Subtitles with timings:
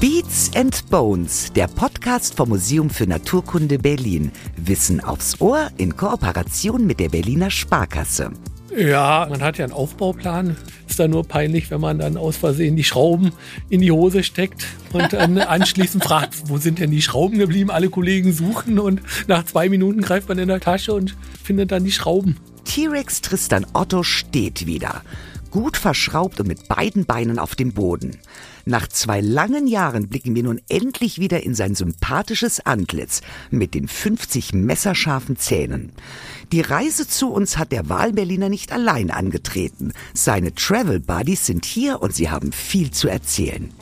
[0.00, 4.32] Beats and Bones, der Podcast vom Museum für Naturkunde Berlin.
[4.56, 8.30] Wissen aufs Ohr in Kooperation mit der Berliner Sparkasse.
[8.74, 10.56] Ja, man hat ja einen Aufbauplan.
[10.88, 13.32] Ist da nur peinlich, wenn man dann aus Versehen die Schrauben
[13.68, 17.70] in die Hose steckt und dann anschließend fragt, wo sind denn die Schrauben geblieben?
[17.70, 21.14] Alle Kollegen suchen und nach zwei Minuten greift man in der Tasche und
[21.44, 22.38] findet dann die Schrauben.
[22.64, 25.02] T-Rex Tristan Otto steht wieder
[25.50, 28.18] gut verschraubt und mit beiden Beinen auf dem Boden.
[28.64, 33.20] Nach zwei langen Jahren blicken wir nun endlich wieder in sein sympathisches Antlitz
[33.50, 35.92] mit den 50 messerscharfen Zähnen.
[36.52, 39.92] Die Reise zu uns hat der Wahlberliner nicht allein angetreten.
[40.14, 43.72] Seine Travel Buddies sind hier und sie haben viel zu erzählen.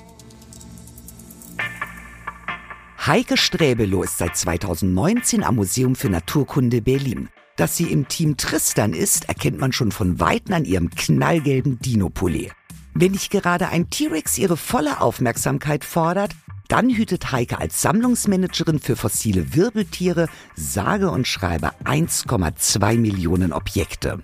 [3.06, 7.28] Heike Sträbelow ist seit 2019 am Museum für Naturkunde Berlin.
[7.58, 12.52] Dass sie im Team Tristan ist, erkennt man schon von Weitem an ihrem knallgelben Dino-Pulli.
[12.94, 16.36] Wenn nicht gerade ein T-Rex ihre volle Aufmerksamkeit fordert,
[16.68, 24.20] dann hütet Heike als Sammlungsmanagerin für fossile Wirbeltiere sage und schreibe 1,2 Millionen Objekte.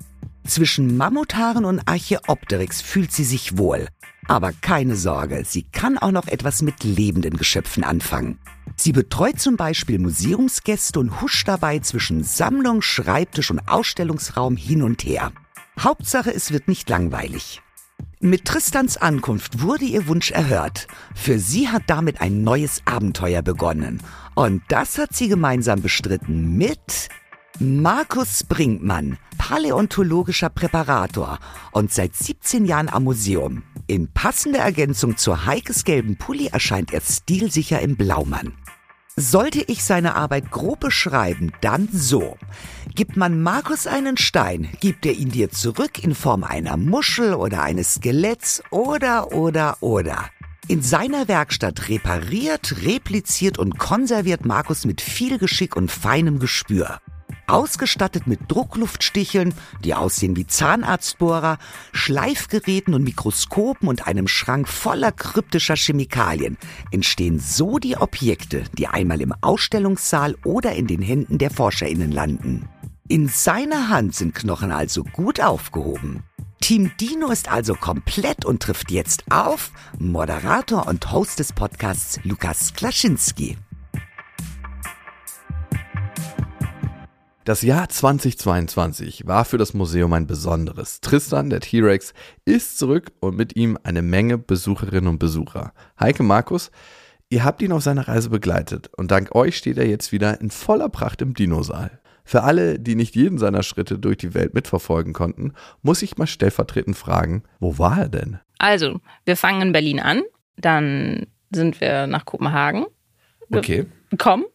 [0.47, 3.89] Zwischen Mammuthaaren und Archeopteryx fühlt sie sich wohl.
[4.27, 8.39] Aber keine Sorge, sie kann auch noch etwas mit lebenden Geschöpfen anfangen.
[8.77, 15.05] Sie betreut zum Beispiel Museumsgäste und huscht dabei zwischen Sammlung, Schreibtisch und Ausstellungsraum hin und
[15.05, 15.33] her.
[15.79, 17.61] Hauptsache, es wird nicht langweilig.
[18.21, 20.87] Mit Tristans Ankunft wurde ihr Wunsch erhört.
[21.15, 24.03] Für sie hat damit ein neues Abenteuer begonnen.
[24.35, 27.09] Und das hat sie gemeinsam bestritten mit
[27.61, 31.39] Markus Brinkmann, paläontologischer Präparator
[31.73, 33.63] und seit 17 Jahren am Museum.
[33.87, 38.55] In passender Ergänzung zur Heikes gelben Pulli erscheint er stilsicher im Blaumann.
[39.17, 42.37] Sollte ich seine Arbeit grob beschreiben, dann so.
[42.95, 47.63] Gibt man Markus einen Stein, gibt er ihn dir zurück in Form einer Muschel oder
[47.63, 50.31] eines Skeletts oder, oder, oder.
[50.67, 57.01] In seiner Werkstatt repariert, repliziert und konserviert Markus mit viel Geschick und feinem Gespür.
[57.47, 61.59] Ausgestattet mit Druckluftsticheln, die aussehen wie Zahnarztbohrer,
[61.93, 66.57] Schleifgeräten und Mikroskopen und einem Schrank voller kryptischer Chemikalien
[66.91, 72.69] entstehen so die Objekte, die einmal im Ausstellungssaal oder in den Händen der ForscherInnen landen.
[73.09, 76.25] In seiner Hand sind Knochen also gut aufgehoben.
[76.61, 82.73] Team Dino ist also komplett und trifft jetzt auf Moderator und Host des Podcasts Lukas
[82.73, 83.59] Klaschinski.
[87.45, 91.03] Das Jahr 2022 war für das Museum ein besonderes.
[91.03, 92.15] Tristan, der T-Rex,
[92.47, 95.75] ist zurück und mit ihm eine Menge Besucherinnen und Besucher.
[96.01, 96.71] Heike Markus,
[97.29, 100.51] ihr habt ihn auf seiner Reise begleitet und dank euch steht er jetzt wieder in
[100.51, 102.01] voller Pracht im Dinosaal.
[102.25, 106.27] Für alle, die nicht jeden seiner Schritte durch die Welt mitverfolgen konnten, muss ich mal
[106.27, 108.39] stellvertretend fragen, wo war er denn?
[108.57, 110.23] Also, wir fangen in Berlin an,
[110.57, 112.87] dann sind wir nach Kopenhagen.
[113.51, 113.85] Okay.
[114.17, 114.47] Kommen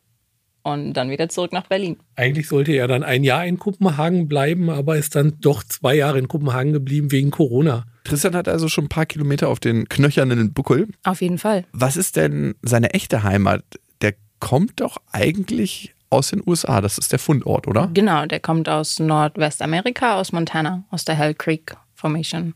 [0.63, 1.97] und dann wieder zurück nach Berlin.
[2.15, 6.19] Eigentlich sollte er dann ein Jahr in Kopenhagen bleiben, aber ist dann doch zwei Jahre
[6.19, 7.85] in Kopenhagen geblieben wegen Corona.
[8.03, 10.87] Tristan hat also schon ein paar Kilometer auf den knöchernen Buckel.
[11.03, 11.65] Auf jeden Fall.
[11.71, 13.63] Was ist denn seine echte Heimat?
[14.01, 16.81] Der kommt doch eigentlich aus den USA.
[16.81, 17.89] Das ist der Fundort, oder?
[17.93, 22.53] Genau, der kommt aus Nordwestamerika, aus Montana, aus der Hell Creek Formation.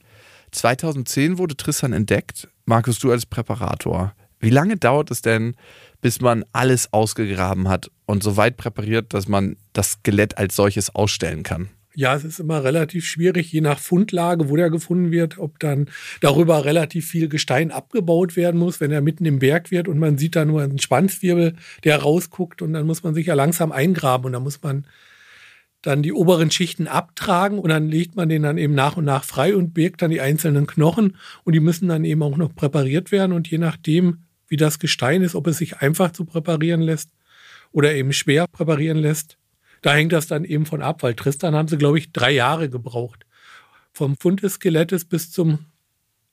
[0.52, 2.47] 2010 wurde Tristan entdeckt.
[2.66, 4.13] Markus, du als Präparator.
[4.40, 5.56] Wie lange dauert es denn,
[6.03, 10.94] bis man alles ausgegraben hat und so weit präpariert, dass man das Skelett als solches
[10.94, 11.69] ausstellen kann.
[11.96, 15.88] Ja, es ist immer relativ schwierig, je nach Fundlage, wo der gefunden wird, ob dann
[16.19, 20.18] darüber relativ viel Gestein abgebaut werden muss, wenn er mitten im Berg wird und man
[20.18, 21.56] sieht da nur einen Schwanzwirbel,
[21.86, 24.86] der rausguckt und dann muss man sich ja langsam eingraben und dann muss man
[25.84, 29.24] dann die oberen Schichten abtragen und dann legt man den dann eben nach und nach
[29.24, 31.16] frei und birgt dann die einzelnen Knochen
[31.46, 35.24] und die müssen dann eben auch noch präpariert werden und je nachdem, wie das Gestein
[35.24, 37.09] ist, ob es sich einfach zu präparieren lässt
[37.72, 39.40] oder eben schwer präparieren lässt.
[39.81, 42.69] Da hängt das dann eben von ab, weil Tristan haben sie, glaube ich, drei Jahre
[42.69, 43.25] gebraucht.
[43.94, 45.66] Vom Fund des Skelettes bis zum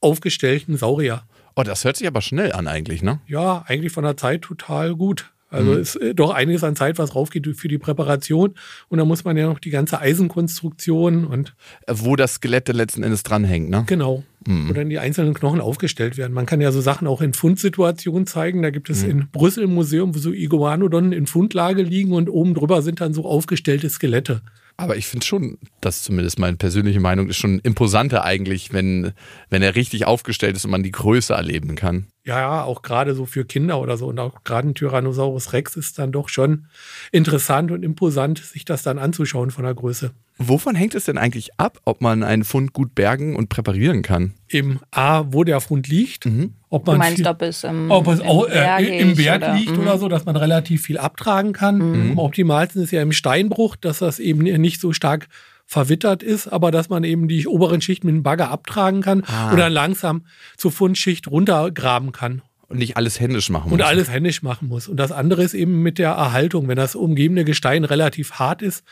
[0.02, 1.22] aufgestellten Saurier.
[1.56, 3.20] Oh, das hört sich aber schnell an eigentlich, ne?
[3.26, 5.32] Ja, eigentlich von der Zeit total gut.
[5.50, 5.80] Also mhm.
[5.80, 8.54] ist äh, doch einiges an Zeit, was raufgeht für die Präparation.
[8.88, 11.54] Und da muss man ja noch die ganze Eisenkonstruktion und.
[11.88, 13.84] Wo das Skelett letzten Endes dranhängt, ne?
[13.86, 14.22] Genau.
[14.46, 14.68] Mhm.
[14.68, 16.32] Wo dann die einzelnen Knochen aufgestellt werden.
[16.32, 18.62] Man kann ja so Sachen auch in Fundsituationen zeigen.
[18.62, 19.10] Da gibt es mhm.
[19.10, 23.12] in Brüssel im Museum, wo so Iguanodon in Fundlage liegen und oben drüber sind dann
[23.12, 24.42] so aufgestellte Skelette.
[24.76, 29.12] Aber ich finde schon, das zumindest meine persönliche Meinung ist schon imposanter eigentlich, wenn,
[29.50, 32.06] wenn er richtig aufgestellt ist und man die Größe erleben kann.
[32.30, 34.06] Ja, auch gerade so für Kinder oder so.
[34.06, 36.66] Und auch gerade ein Tyrannosaurus Rex ist dann doch schon
[37.10, 40.12] interessant und imposant, sich das dann anzuschauen von der Größe.
[40.38, 44.34] Wovon hängt es denn eigentlich ab, ob man einen Fund gut bergen und präparieren kann?
[44.46, 46.24] Im A, wo der Fund liegt.
[46.26, 46.54] Mhm.
[46.68, 49.42] Ob Du man meinst, viel, ob es im, ob es im auch, äh, im Berg
[49.42, 49.80] oder- liegt Mhm.
[49.80, 51.78] oder so, dass man relativ viel abtragen kann.
[51.78, 52.10] Mhm.
[52.12, 55.26] Am optimalsten ist ja im Steinbruch, dass das eben nicht so stark
[55.70, 59.52] verwittert ist, aber dass man eben die oberen Schichten mit dem Bagger abtragen kann Ah.
[59.52, 60.24] oder langsam
[60.56, 63.86] zur Fundschicht runtergraben kann Und nicht alles händisch machen und muss.
[63.86, 64.88] alles händisch machen muss.
[64.88, 66.66] Und das andere ist eben mit der Erhaltung.
[66.66, 68.82] Wenn das umgebende Gestein relativ hart ist,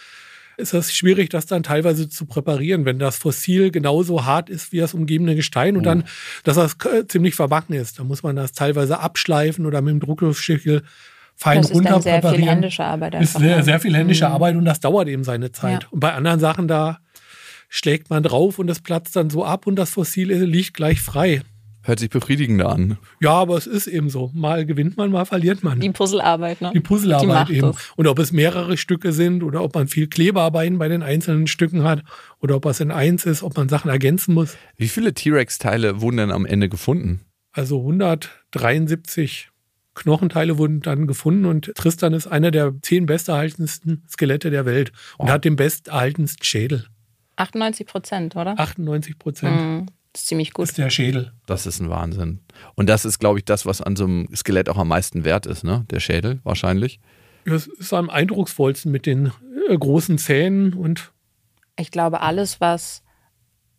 [0.57, 4.79] ist es schwierig, das dann teilweise zu präparieren, wenn das Fossil genauso hart ist wie
[4.79, 6.05] das umgebende Gestein und dann,
[6.45, 6.77] dass das
[7.09, 7.99] ziemlich verbacken ist.
[7.99, 10.83] Dann muss man das teilweise abschleifen oder mit dem Druckluftschickel
[11.39, 13.41] fein Das ist dann runter sehr viel händische Arbeit ist einfach.
[13.41, 15.85] sehr, sehr viel händische Arbeit und das dauert eben seine Zeit.
[15.85, 15.89] Ja.
[15.91, 16.99] Und bei anderen Sachen, da
[17.69, 21.43] schlägt man drauf und das platzt dann so ab und das Fossil liegt gleich frei.
[21.83, 22.99] Hört sich befriedigender an.
[23.21, 24.31] Ja, aber es ist eben so.
[24.35, 25.81] Mal gewinnt man, mal verliert man.
[25.81, 26.73] Die Puzzlearbeit, ne?
[26.75, 27.71] Die Puzzlearbeit macht eben.
[27.71, 27.77] es.
[27.97, 31.85] Und ob es mehrere Stücke sind oder ob man viel Klebearbeiten bei den einzelnen Stücken
[31.85, 32.03] hat
[32.41, 34.57] oder ob es in eins ist, ob man Sachen ergänzen muss.
[34.77, 37.21] Wie viele T-Rex-Teile wurden denn am Ende gefunden?
[37.53, 39.49] Also 173
[39.99, 45.27] Knochenteile wurden dann gefunden und Tristan ist einer der zehn besterhaltensten Skelette der Welt und
[45.27, 45.35] Wow.
[45.35, 46.87] hat den besterhaltensten Schädel.
[47.37, 48.59] 98 Prozent, oder?
[48.59, 49.87] 98 Prozent Mhm.
[50.13, 50.65] Das ist ziemlich gut.
[50.69, 51.33] ist der Schädel.
[51.47, 52.41] Das ist ein Wahnsinn.
[52.75, 55.47] Und das ist, glaube ich, das, was an so einem Skelett auch am meisten wert
[55.47, 55.85] ist, ne?
[55.91, 56.99] Der Schädel wahrscheinlich.
[57.45, 59.33] Das ist am eindrucksvollsten mit den
[59.69, 61.13] äh, großen Zähnen und
[61.77, 63.03] Ich glaube, alles, was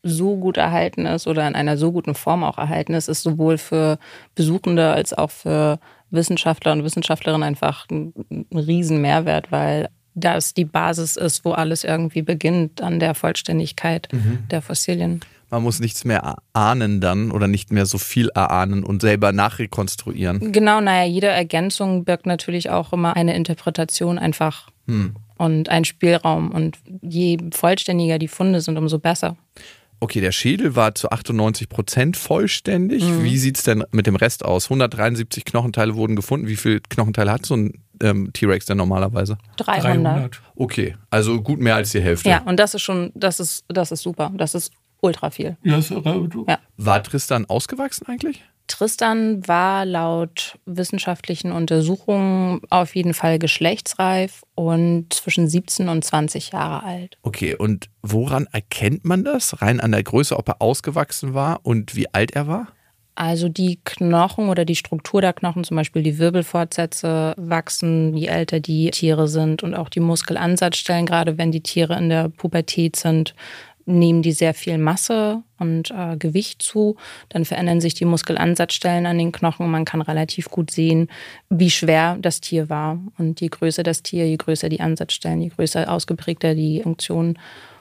[0.04, 3.58] so gut erhalten ist oder in einer so guten Form auch erhalten ist, ist sowohl
[3.58, 4.00] für
[4.36, 5.80] Besuchende als auch für
[6.12, 11.84] Wissenschaftler und Wissenschaftlerinnen einfach ein, ein riesen Mehrwert, weil das die Basis ist, wo alles
[11.84, 14.10] irgendwie beginnt an der Vollständigkeit
[14.52, 15.22] der Fossilien.
[15.50, 20.52] Man muss nichts mehr ahnen dann oder nicht mehr so viel erahnen und selber nachrekonstruieren.
[20.52, 24.70] Genau, naja, jede Ergänzung birgt natürlich auch immer eine Interpretation einfach
[25.38, 26.52] und einen Spielraum.
[26.52, 29.38] Und je vollständiger die Funde sind, umso besser.
[30.02, 33.04] Okay, der Schädel war zu 98 Prozent vollständig.
[33.22, 34.66] Wie sieht's denn mit dem Rest aus?
[34.66, 36.48] 173 Knochenteile wurden gefunden.
[36.48, 39.38] Wie viele Knochenteile hat so ein ähm, T-Rex denn normalerweise?
[39.58, 39.84] 300.
[40.16, 40.42] 300.
[40.56, 42.30] Okay, also gut mehr als die Hälfte.
[42.30, 44.32] Ja, und das ist schon, das ist, das ist super.
[44.36, 45.58] Das ist ultra viel.
[45.64, 46.60] ja, ist, Ja.
[46.78, 48.44] War Tristan ausgewachsen eigentlich?
[48.70, 56.84] Tristan war laut wissenschaftlichen Untersuchungen auf jeden Fall geschlechtsreif und zwischen 17 und 20 Jahre
[56.84, 57.18] alt.
[57.24, 59.62] Okay, und woran erkennt man das?
[59.62, 62.68] Rein an der Größe, ob er ausgewachsen war und wie alt er war?
[63.20, 68.62] Also die Knochen oder die Struktur der Knochen, zum Beispiel die Wirbelfortsätze, wachsen, je älter
[68.62, 73.36] die Tiere sind und auch die Muskelansatzstellen, gerade wenn die Tiere in der Pubertät sind,
[73.90, 76.96] nehmen die sehr viel Masse und äh, Gewicht zu.
[77.30, 79.70] Dann verändern sich die Muskelansatzstellen an den Knochen.
[79.70, 81.10] Man kann relativ gut sehen,
[81.50, 83.00] wie schwer das Tier war.
[83.18, 87.38] Und je größer das Tier, je größer die Ansatzstellen, je größer ausgeprägter die Funktion.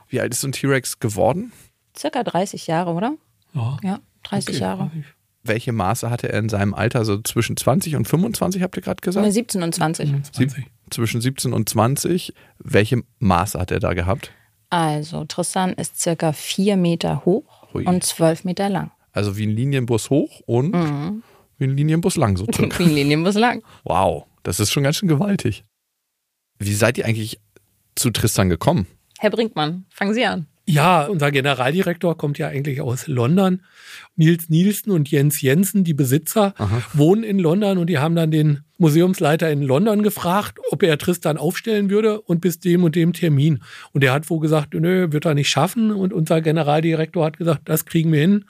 [0.08, 1.52] Wie alt ist so ein T-Rex geworden?
[1.96, 3.14] Circa 30 Jahre, oder?
[3.54, 4.61] ja, Ja, 30 okay.
[4.61, 4.90] Jahre.
[5.44, 7.04] Welche Maße hatte er in seinem Alter?
[7.04, 9.31] So zwischen 20 und 25, habt ihr gerade gesagt?
[9.32, 10.11] 17 und 20.
[10.32, 10.64] 20.
[10.90, 12.34] Zwischen 17 und 20.
[12.58, 14.32] Welche Maße hat er da gehabt?
[14.70, 17.84] Also, Tristan ist circa vier Meter hoch Hui.
[17.86, 18.90] und zwölf Meter lang.
[19.12, 21.22] Also wie ein Linienbus hoch und Mhm.
[21.58, 22.78] wie ein Linienbus lang so circa.
[22.78, 23.62] Wie ein Linienbus lang.
[23.84, 25.64] Wow, das ist schon ganz schön gewaltig.
[26.58, 27.40] Wie seid ihr eigentlich
[27.94, 28.86] zu Tristan gekommen?
[29.18, 30.46] Herr Brinkmann, fangen Sie an.
[30.68, 33.62] Ja, unser Generaldirektor kommt ja eigentlich aus London.
[34.16, 36.52] Nils Nielsen und Jens Jensen, die Besitzer,
[36.92, 41.38] wohnen in London und die haben dann den Museumsleiter in London gefragt, ob er Tristan
[41.38, 43.62] aufstellen würde und bis dem und dem Termin.
[43.92, 45.90] Und er hat wohl gesagt, nö, wird er nicht schaffen.
[45.90, 48.44] Und unser Generaldirektor hat gesagt, das kriegen wir hin,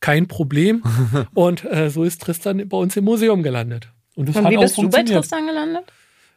[0.00, 0.82] kein Problem.
[1.34, 3.90] und äh, so ist Tristan bei uns im Museum gelandet.
[4.14, 5.02] Und das Und hat wie auch bist du bei.
[5.02, 5.84] Tristan gelandet?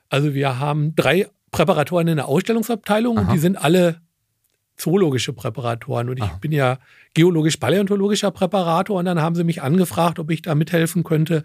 [0.10, 4.02] Also wir haben drei Präparatoren in der Ausstellungsabteilung und die sind alle
[4.82, 6.10] zoologische Präparatoren.
[6.10, 6.80] Und ich bin ja
[7.14, 11.44] geologisch-paläontologischer Präparator und dann haben sie mich angefragt, ob ich da mithelfen könnte,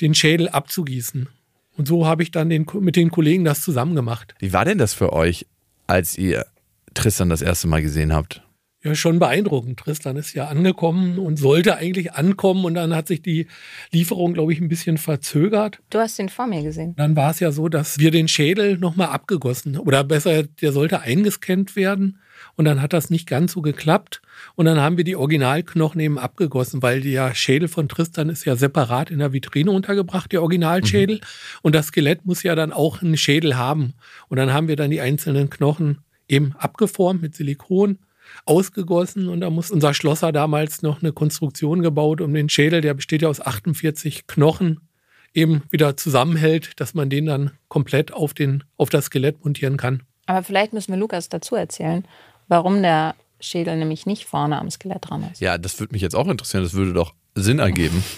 [0.00, 1.28] den Schädel abzugießen.
[1.76, 4.34] Und so habe ich dann den, mit den Kollegen das zusammen gemacht.
[4.38, 5.46] Wie war denn das für euch,
[5.86, 6.46] als ihr
[6.94, 8.42] Tristan das erste Mal gesehen habt?
[8.84, 9.78] Ja, schon beeindruckend.
[9.78, 13.46] Tristan ist ja angekommen und sollte eigentlich ankommen und dann hat sich die
[13.92, 15.78] Lieferung, glaube ich, ein bisschen verzögert.
[15.90, 16.94] Du hast ihn vor mir gesehen.
[16.96, 21.00] Dann war es ja so, dass wir den Schädel nochmal abgegossen oder besser, der sollte
[21.00, 22.18] eingescannt werden
[22.56, 24.20] und dann hat das nicht ganz so geklappt.
[24.54, 28.56] Und dann haben wir die Originalknochen eben abgegossen, weil der Schädel von Tristan ist ja
[28.56, 31.20] separat in der Vitrine untergebracht, der Originalschädel.
[31.62, 33.94] Und das Skelett muss ja dann auch einen Schädel haben.
[34.28, 37.98] Und dann haben wir dann die einzelnen Knochen eben abgeformt mit Silikon
[38.44, 39.28] ausgegossen.
[39.28, 43.22] Und da muss unser Schlosser damals noch eine Konstruktion gebaut, um den Schädel, der besteht
[43.22, 44.80] ja aus 48 Knochen,
[45.34, 50.02] eben wieder zusammenhält, dass man den dann komplett auf, den, auf das Skelett montieren kann.
[50.26, 52.04] Aber vielleicht müssen wir Lukas dazu erzählen,
[52.48, 55.40] warum der Schädel nämlich nicht vorne am Skelett dran ist.
[55.40, 56.62] Ja, das würde mich jetzt auch interessieren.
[56.62, 58.04] Das würde doch Sinn ergeben.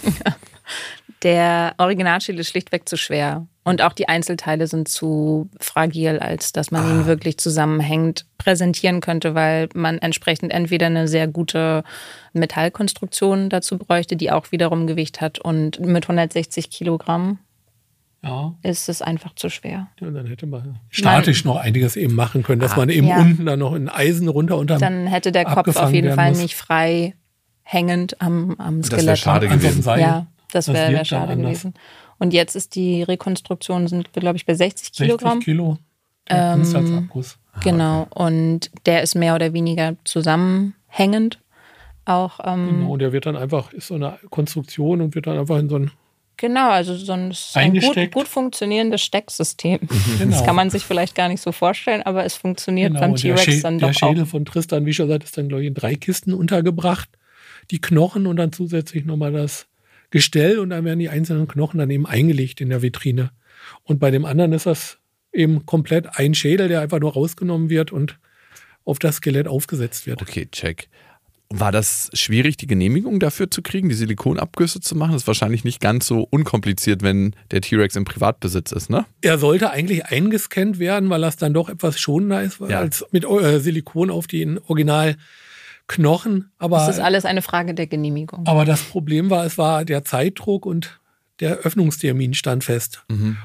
[1.23, 3.47] Der Originalschädel ist schlichtweg zu schwer.
[3.63, 9.33] Und auch die Einzelteile sind zu fragil, als dass man ihn wirklich zusammenhängend präsentieren könnte,
[9.33, 11.83] weil man entsprechend entweder eine sehr gute
[12.33, 15.39] Metallkonstruktion dazu bräuchte, die auch wiederum Gewicht hat.
[15.39, 17.39] Und mit 160 Kilogramm
[18.25, 18.55] Ja.
[18.63, 19.87] ist es einfach zu schwer.
[20.01, 23.19] Ja, dann hätte man statisch noch einiges eben machen können, dass man eben Ja.
[23.19, 26.41] unten dann noch ein Eisen runter unterm Dann hätte der Kopf auf jeden Fall muss.
[26.41, 27.13] nicht frei
[27.63, 29.17] hängend am, am Das wäre Skelett.
[29.19, 29.81] schade ein gewesen.
[29.81, 29.99] Seil.
[30.01, 31.73] Ja, das wäre wär schade gewesen.
[32.17, 35.39] Und jetzt ist die Rekonstruktion, sind wir, glaube ich, bei 60 60 Kilogramm.
[35.39, 35.77] Kilo.
[36.29, 37.37] Der Ähm, Kunstsalzabguss.
[37.63, 38.07] Genau.
[38.09, 41.39] Und der ist mehr oder weniger zusammenhängend.
[42.05, 45.37] Auch, ähm, Genau, und der wird dann einfach, ist so eine Konstruktion und wird dann
[45.39, 45.91] einfach in so ein
[46.37, 49.79] genau, also so ein, ein gut, gut funktionierendes Stecksystem.
[50.19, 50.31] Genau.
[50.31, 53.35] Das kann man sich vielleicht gar nicht so vorstellen, aber es funktioniert Genau, beim der,
[53.35, 54.09] T-Rex dann der doch auch.
[54.09, 57.09] Schädel von Tristan, wie schon gesagt, ist dann, glaube ich, in drei Kisten untergebracht.
[57.71, 59.67] Die Knochen und dann zusätzlich nochmal das
[60.11, 63.31] Gestell und dann werden die einzelnen Knochen dann eben eingelegt in der Vitrine.
[63.83, 64.99] Und bei dem anderen ist das
[65.33, 68.19] eben komplett ein Schädel, der einfach nur rausgenommen wird und
[68.85, 70.21] auf das Skelett aufgesetzt wird.
[70.21, 70.89] Okay, check.
[71.51, 75.11] War das schwierig, die Genehmigung dafür zu kriegen, die Silikonabgüsse zu machen?
[75.13, 79.05] Das ist wahrscheinlich nicht ganz so unkompliziert, wenn der T-Rex im Privatbesitz ist, ne?
[79.21, 82.79] Er sollte eigentlich eingescannt werden, weil das dann doch etwas schonender ist Ja.
[82.79, 84.57] als mit äh, Silikon auf den
[85.87, 86.51] Originalknochen.
[86.57, 88.45] Aber Das ist alles eine Frage der Genehmigung.
[88.47, 90.99] Aber das Problem war, es war der Zeitdruck und
[91.41, 93.03] der Öffnungstermin stand fest.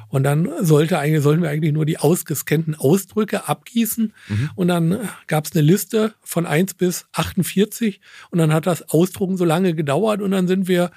[0.09, 4.13] Und dann sollte eigentlich, sollten wir eigentlich nur die ausgescannten Ausdrücke abgießen.
[4.55, 8.01] Und dann gab es eine Liste von 1 bis 48.
[8.31, 10.23] Und dann hat das Ausdrucken so lange gedauert.
[10.23, 10.91] Und dann sind wir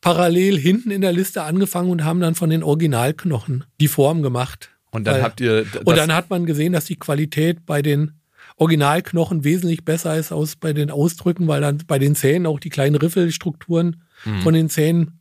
[0.00, 4.70] parallel hinten in der Liste angefangen und haben dann von den Originalknochen die Form gemacht.
[4.90, 5.66] Und dann Weil- habt ihr.
[5.84, 8.12] und dann hat man gesehen, dass die Qualität bei den
[8.56, 12.70] Originalknochen wesentlich besser ist als bei den Ausdrücken, weil dann bei den Zähnen auch die
[12.70, 14.40] kleinen Riffelstrukturen Mhm.
[14.42, 15.17] von den Zähnen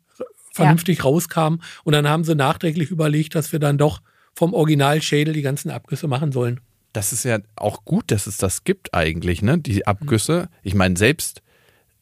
[0.57, 1.61] vernünftig rauskamen.
[1.83, 4.01] Und dann haben sie nachträglich überlegt, dass wir dann doch
[4.35, 6.59] vom Originalschädel die ganzen Abgüsse machen sollen.
[6.93, 9.57] Das ist ja auch gut, dass es das gibt eigentlich, ne?
[9.57, 10.49] Die Abgüsse.
[10.63, 11.41] Ich meine, selbst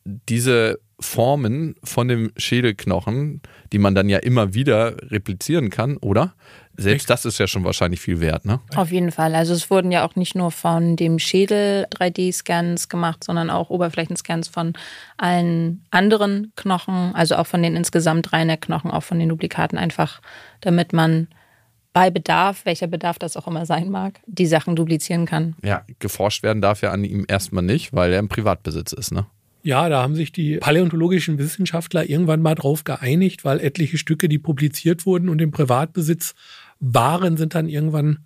[0.06, 3.42] diese Formen von dem Schädelknochen,
[3.74, 6.34] die man dann ja immer wieder replizieren kann, oder?
[6.78, 8.60] Selbst das ist ja schon wahrscheinlich viel wert, ne?
[8.75, 9.36] Auf jeden Fall.
[9.36, 14.48] Also es wurden ja auch nicht nur von dem Schädel 3D-Scans gemacht, sondern auch Oberflächenscans
[14.48, 14.74] von
[15.18, 20.22] allen anderen Knochen, also auch von den insgesamt reiner Knochen, auch von den Duplikaten einfach,
[20.62, 21.28] damit man
[21.94, 25.56] bei Bedarf, welcher Bedarf das auch immer sein mag, die Sachen duplizieren kann.
[25.64, 29.28] Ja, geforscht werden darf ja an ihm erstmal nicht, weil er im Privatbesitz ist, ne?
[29.66, 34.38] Ja, da haben sich die paläontologischen Wissenschaftler irgendwann mal drauf geeinigt, weil etliche Stücke, die
[34.38, 36.36] publiziert wurden und im Privatbesitz
[36.80, 38.20] waren, sind dann irgendwann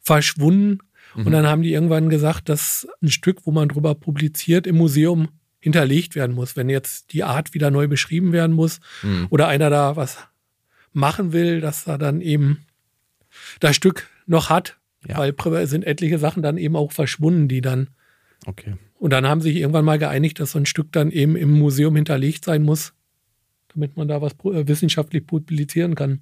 [0.00, 0.78] verschwunden.
[1.14, 5.28] Und dann haben die irgendwann gesagt, dass ein Stück, wo man drüber publiziert, im Museum
[5.58, 6.56] hinterlegt werden muss.
[6.56, 8.80] Wenn jetzt die Art wieder neu beschrieben werden muss
[9.28, 10.16] oder einer da was
[10.94, 12.64] machen will, dass er dann eben
[13.60, 15.18] das Stück noch hat, Ja.
[15.18, 17.88] weil sind etliche Sachen dann eben auch verschwunden, die dann
[18.46, 18.76] Okay.
[18.98, 21.94] Und dann haben sich irgendwann mal geeinigt, dass so ein Stück dann eben im Museum
[21.96, 22.92] hinterlegt sein muss,
[23.74, 26.20] damit man da was äh, wissenschaftlich publizieren kann.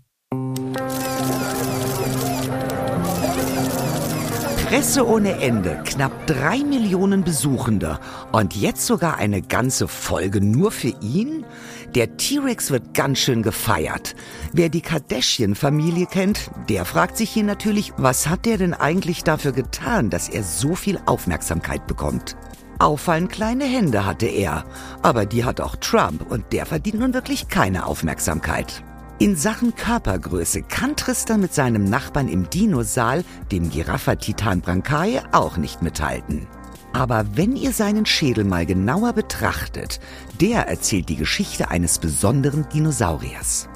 [4.68, 8.00] Presse ohne Ende, knapp drei Millionen Besuchende
[8.32, 11.46] und jetzt sogar eine ganze Folge nur für ihn?
[11.94, 14.16] Der T-Rex wird ganz schön gefeiert.
[14.52, 19.52] Wer die Kardashian-Familie kennt, der fragt sich hier natürlich, was hat der denn eigentlich dafür
[19.52, 22.36] getan, dass er so viel Aufmerksamkeit bekommt?
[22.78, 24.64] Auffallend kleine Hände hatte er,
[25.02, 28.82] aber die hat auch Trump und der verdient nun wirklich keine Aufmerksamkeit.
[29.18, 35.80] In Sachen Körpergröße kann Tristan mit seinem Nachbarn im Dinosaal, dem Giraffa-Titan Brancae, auch nicht
[35.80, 36.46] mithalten.
[36.92, 40.00] Aber wenn ihr seinen Schädel mal genauer betrachtet,
[40.40, 43.70] der erzählt die Geschichte eines besonderen Dinosauriers.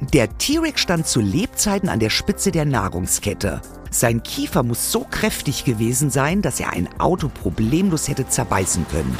[0.00, 3.60] Der T-Rex stand zu Lebzeiten an der Spitze der Nahrungskette.
[3.90, 9.16] Sein Kiefer muss so kräftig gewesen sein, dass er ein Auto problemlos hätte zerbeißen können.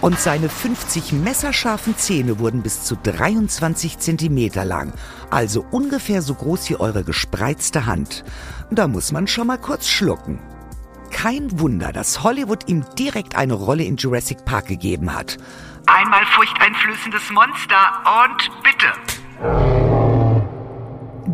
[0.00, 4.92] Und seine 50 messerscharfen Zähne wurden bis zu 23 Zentimeter lang,
[5.30, 8.22] also ungefähr so groß wie eure gespreizte Hand.
[8.70, 10.38] Da muss man schon mal kurz schlucken.
[11.10, 15.38] Kein Wunder, dass Hollywood ihm direkt eine Rolle in Jurassic Park gegeben hat.
[15.86, 20.03] Einmal furchteinflößendes Monster und bitte.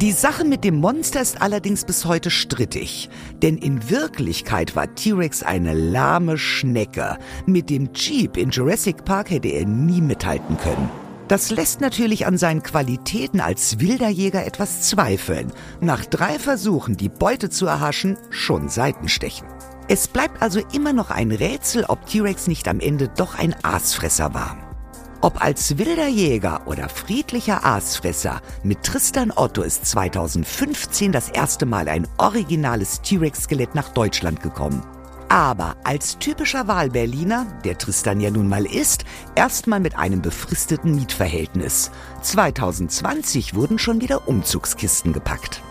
[0.01, 3.11] Die Sache mit dem Monster ist allerdings bis heute strittig.
[3.43, 7.19] Denn in Wirklichkeit war T-Rex eine lahme Schnecke.
[7.45, 10.89] Mit dem Jeep in Jurassic Park hätte er nie mithalten können.
[11.29, 15.53] Das lässt natürlich an seinen Qualitäten als wilder Jäger etwas zweifeln.
[15.83, 19.47] Nach drei Versuchen, die Beute zu erhaschen, schon Seitenstechen.
[19.87, 24.33] Es bleibt also immer noch ein Rätsel, ob T-Rex nicht am Ende doch ein Aasfresser
[24.33, 24.70] war.
[25.23, 31.91] Ob als wilder Jäger oder friedlicher Aasfresser, mit Tristan Otto ist 2015 das erste Mal
[31.91, 34.83] ein originales T-Rex-Skelett nach Deutschland gekommen.
[35.29, 41.91] Aber als typischer Wahlberliner, der Tristan ja nun mal ist, erstmal mit einem befristeten Mietverhältnis.
[42.23, 45.63] 2020 wurden schon wieder Umzugskisten gepackt.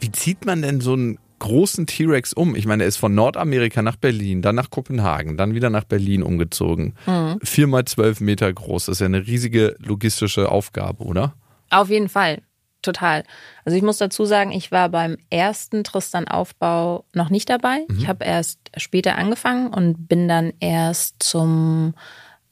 [0.00, 2.56] Wie zieht man denn so einen großen T-Rex um?
[2.56, 6.22] Ich meine, er ist von Nordamerika nach Berlin, dann nach Kopenhagen, dann wieder nach Berlin
[6.22, 6.94] umgezogen.
[7.06, 7.38] Mhm.
[7.42, 8.86] Vier mal zwölf Meter groß.
[8.86, 11.34] Das ist ja eine riesige logistische Aufgabe, oder?
[11.70, 12.42] Auf jeden Fall.
[12.82, 13.24] Total.
[13.64, 17.86] Also ich muss dazu sagen, ich war beim ersten Tristan-Aufbau noch nicht dabei.
[17.88, 17.98] Mhm.
[17.98, 21.94] Ich habe erst später angefangen und bin dann erst zum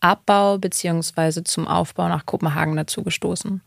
[0.00, 3.60] Abbau beziehungsweise zum Aufbau nach Kopenhagen dazu gestoßen.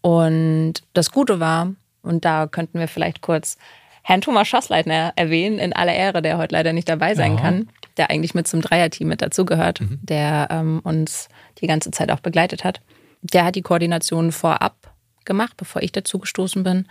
[0.00, 3.58] Und das Gute war, und da könnten wir vielleicht kurz
[4.02, 7.40] Herrn Thomas Schossleitner erwähnen, in aller Ehre, der heute leider nicht dabei sein ja.
[7.40, 9.98] kann, der eigentlich mit zum Dreierteam mit dazugehört, mhm.
[10.02, 11.28] der ähm, uns
[11.60, 12.80] die ganze Zeit auch begleitet hat.
[13.22, 16.86] Der hat die Koordination vorab gemacht, bevor ich dazu gestoßen bin.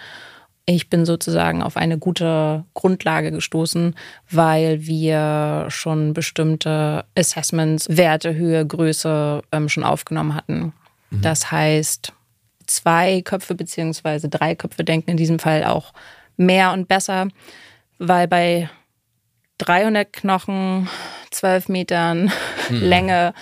[0.66, 3.96] Ich bin sozusagen auf eine gute Grundlage gestoßen,
[4.30, 10.74] weil wir schon bestimmte Assessments, Werte, Höhe, Größe ähm, schon aufgenommen hatten.
[11.10, 11.22] Mhm.
[11.22, 12.14] Das heißt,
[12.68, 15.92] zwei Köpfe beziehungsweise drei Köpfe denken in diesem Fall auch
[16.40, 17.28] mehr und besser,
[18.00, 18.70] weil bei
[19.60, 20.88] 300 Knochen,
[21.32, 22.32] 12 Metern
[22.70, 22.82] mhm.
[22.82, 23.34] Länge,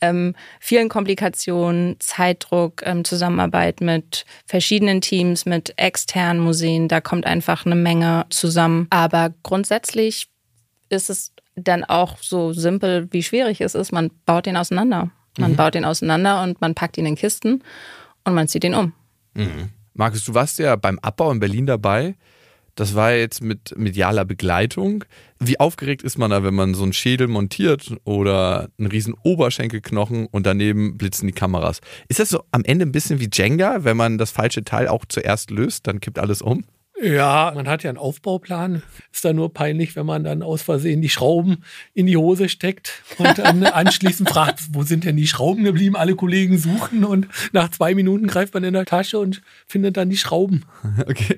[0.00, 7.66] ähm, vielen Komplikationen, Zeitdruck, ähm, Zusammenarbeit mit verschiedenen Teams, mit externen Museen, da kommt einfach
[7.66, 8.86] eine Menge zusammen.
[8.90, 10.28] Aber grundsätzlich
[10.88, 13.92] ist es dann auch so simpel, wie schwierig es ist.
[13.92, 15.10] Man baut den auseinander.
[15.38, 15.56] Man mhm.
[15.56, 17.62] baut den auseinander und man packt ihn in Kisten
[18.24, 18.92] und man zieht ihn um.
[19.34, 19.70] Mhm.
[19.94, 22.16] Markus, du warst ja beim Abbau in Berlin dabei.
[22.74, 25.04] Das war jetzt mit medialer Begleitung.
[25.38, 30.26] Wie aufgeregt ist man da, wenn man so einen Schädel montiert oder einen riesen Oberschenkelknochen
[30.26, 31.80] und daneben blitzen die Kameras?
[32.08, 35.04] Ist das so am Ende ein bisschen wie Jenga, wenn man das falsche Teil auch
[35.08, 36.64] zuerst löst, dann kippt alles um?
[37.02, 38.82] Ja, man hat ja einen Aufbauplan.
[39.12, 43.02] Ist da nur peinlich, wenn man dann aus Versehen die Schrauben in die Hose steckt
[43.18, 45.96] und dann anschließend fragt, wo sind denn die Schrauben geblieben?
[45.96, 50.08] Alle Kollegen suchen und nach zwei Minuten greift man in der Tasche und findet dann
[50.10, 50.64] die Schrauben.
[51.06, 51.34] Okay.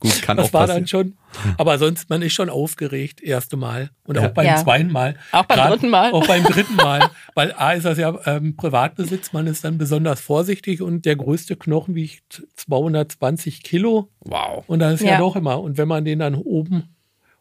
[0.00, 0.52] Gut, kann das auch passieren.
[0.52, 1.14] war dann schon.
[1.58, 3.90] Aber sonst, man ist schon aufgeregt, erste Mal.
[4.04, 4.26] Und ja.
[4.26, 4.56] auch beim ja.
[4.56, 5.16] zweiten Mal.
[5.32, 6.12] Auch beim Grad, dritten Mal.
[6.12, 7.10] Auch beim dritten Mal.
[7.34, 11.56] Weil A ist das ja ähm, Privatbesitz, man ist dann besonders vorsichtig und der größte
[11.56, 14.08] Knochen wiegt 220 Kilo.
[14.20, 14.64] Wow.
[14.66, 15.12] Und das ist ja.
[15.12, 15.60] ja doch immer.
[15.60, 16.94] Und wenn man den dann oben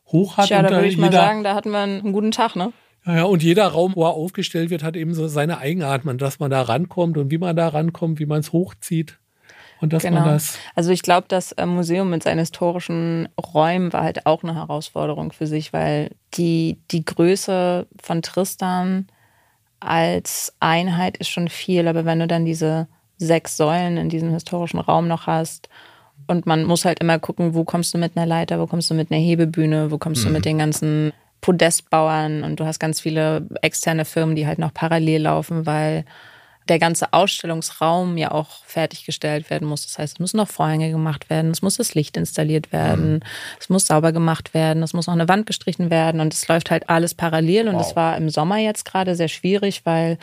[0.08, 0.50] hoch hat.
[0.50, 2.74] Ja, da würde ich jeder, mal sagen, da hatten wir einen guten Tag, ne?
[3.06, 6.52] Ja, und jeder Raum, wo er aufgestellt wird, hat eben so seine Eigenart, dass man
[6.52, 9.20] da rankommt und wie man da rankommt, wie man es hochzieht.
[9.82, 10.22] Und dass genau.
[10.22, 10.58] man das.
[10.76, 15.32] Also ich glaube, das äh, Museum mit seinen historischen Räumen war halt auch eine Herausforderung
[15.32, 19.08] für sich, weil die, die Größe von Tristan
[19.80, 22.88] als Einheit ist schon viel, aber wenn du dann diese
[23.18, 25.70] sechs Säulen in diesem historischen Raum noch hast
[26.28, 28.94] und man muss halt immer gucken, wo kommst du mit einer Leiter, wo kommst du
[28.94, 30.28] mit einer Hebebühne, wo kommst mhm.
[30.28, 34.74] du mit den ganzen Podestbauern und du hast ganz viele externe Firmen, die halt noch
[34.74, 36.06] parallel laufen, weil
[36.70, 39.86] der ganze Ausstellungsraum ja auch fertiggestellt werden muss.
[39.86, 43.20] Das heißt, es müssen noch Vorhänge gemacht werden, es muss das Licht installiert werden, mhm.
[43.60, 46.72] es muss sauber gemacht werden, es muss noch eine Wand gestrichen werden und es läuft
[46.72, 47.68] halt alles parallel.
[47.68, 50.18] Und es war im Sommer jetzt gerade sehr schwierig, weil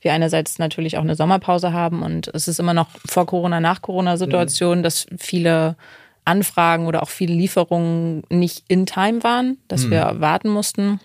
[0.00, 3.80] wir einerseits natürlich auch eine Sommerpause haben und es ist immer noch vor Corona, nach
[3.82, 4.82] Corona-Situation, mhm.
[4.82, 5.76] dass viele
[6.24, 9.90] Anfragen oder auch viele Lieferungen nicht in Time waren, dass mhm.
[9.90, 11.00] wir warten mussten.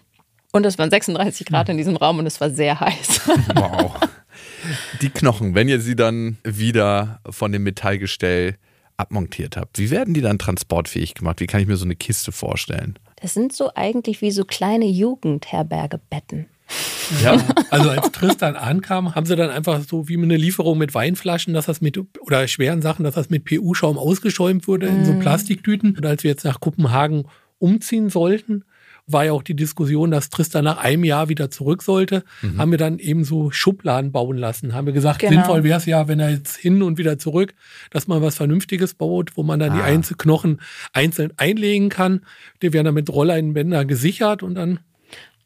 [0.51, 1.71] Und es waren 36 Grad mhm.
[1.71, 3.21] in diesem Raum und es war sehr heiß.
[3.53, 3.93] Wow.
[5.01, 8.57] Die Knochen, wenn ihr sie dann wieder von dem Metallgestell
[8.97, 11.39] abmontiert habt, wie werden die dann transportfähig gemacht?
[11.39, 12.97] Wie kann ich mir so eine Kiste vorstellen?
[13.21, 16.47] Das sind so eigentlich wie so kleine Jugendherbergebetten.
[17.23, 21.53] Ja, also als Tristan ankam, haben sie dann einfach so wie eine Lieferung mit Weinflaschen,
[21.53, 25.19] dass das mit, oder schweren Sachen, dass das mit PU-Schaum ausgeschäumt wurde in so mhm.
[25.19, 25.95] Plastiktüten.
[25.95, 27.25] Und als wir jetzt nach Kopenhagen
[27.59, 28.65] umziehen sollten,
[29.07, 32.57] war ja auch die Diskussion, dass Tristan nach einem Jahr wieder zurück sollte, mhm.
[32.57, 34.73] haben wir dann eben so Schubladen bauen lassen.
[34.73, 35.31] Haben wir gesagt, genau.
[35.31, 37.53] sinnvoll wäre es ja, wenn er jetzt hin und wieder zurück,
[37.89, 39.75] dass man was Vernünftiges baut, wo man dann ah.
[39.75, 42.21] die einzelnen Knochen einzeln einlegen kann.
[42.61, 44.79] Die werden dann mit Rolleinbänder gesichert und dann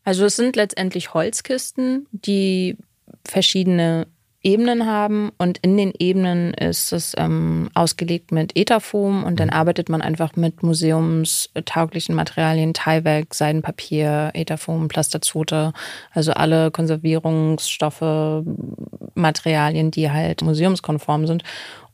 [0.04, 2.78] also es sind letztendlich Holzkisten, die
[3.24, 4.08] verschiedene
[4.44, 9.54] Ebenen haben und in den Ebenen ist es ähm, ausgelegt mit Etherfoam und dann mhm.
[9.54, 15.74] arbeitet man einfach mit museumstauglichen Materialien, Teiwerk, Seidenpapier, Etherfoam, Plasterzote,
[16.12, 18.44] also alle Konservierungsstoffe,
[19.14, 21.44] Materialien, die halt museumskonform sind.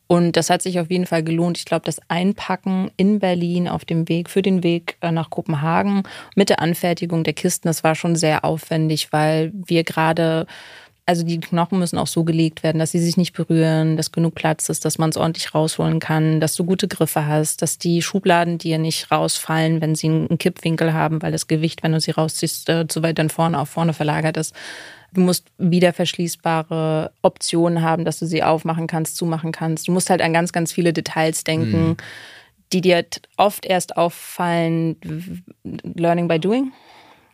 [0.06, 1.58] Und das hat sich auf jeden Fall gelohnt.
[1.58, 6.04] Ich glaube, das Einpacken in Berlin auf dem Weg für den Weg äh, nach Kopenhagen
[6.34, 10.46] mit der Anfertigung der Kisten, das war schon sehr aufwendig, weil wir gerade
[11.08, 14.34] also die Knochen müssen auch so gelegt werden, dass sie sich nicht berühren, dass genug
[14.34, 18.02] Platz ist, dass man es ordentlich rausholen kann, dass du gute Griffe hast, dass die
[18.02, 22.10] Schubladen dir nicht rausfallen, wenn sie einen Kippwinkel haben, weil das Gewicht, wenn du sie
[22.10, 24.54] rausziehst, äh, zu weit dann vorne auf vorne verlagert ist.
[25.14, 29.88] Du musst wieder verschließbare Optionen haben, dass du sie aufmachen kannst, zumachen kannst.
[29.88, 31.96] Du musst halt an ganz, ganz viele Details denken, mhm.
[32.74, 33.06] die dir
[33.38, 34.96] oft erst auffallen,
[35.64, 36.70] Learning by Doing.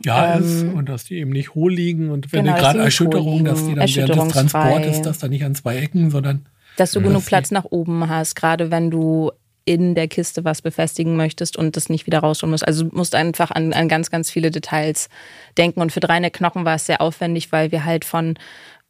[0.04, 3.44] Ja, ähm, ist, und dass die eben nicht hohl liegen und wenn genau, gerade Erschütterung,
[3.44, 6.46] dass die dann während des Transportes, dass da nicht an zwei Ecken, sondern.
[6.76, 9.30] Dass du genug Platz nach oben hast, gerade wenn du
[9.64, 12.66] in der Kiste was befestigen möchtest und das nicht wieder rausholen musst.
[12.66, 15.08] Also du musst einfach an, an ganz, ganz viele Details
[15.56, 15.80] denken.
[15.80, 18.34] Und für Dreine Knochen war es sehr aufwendig, weil wir halt von,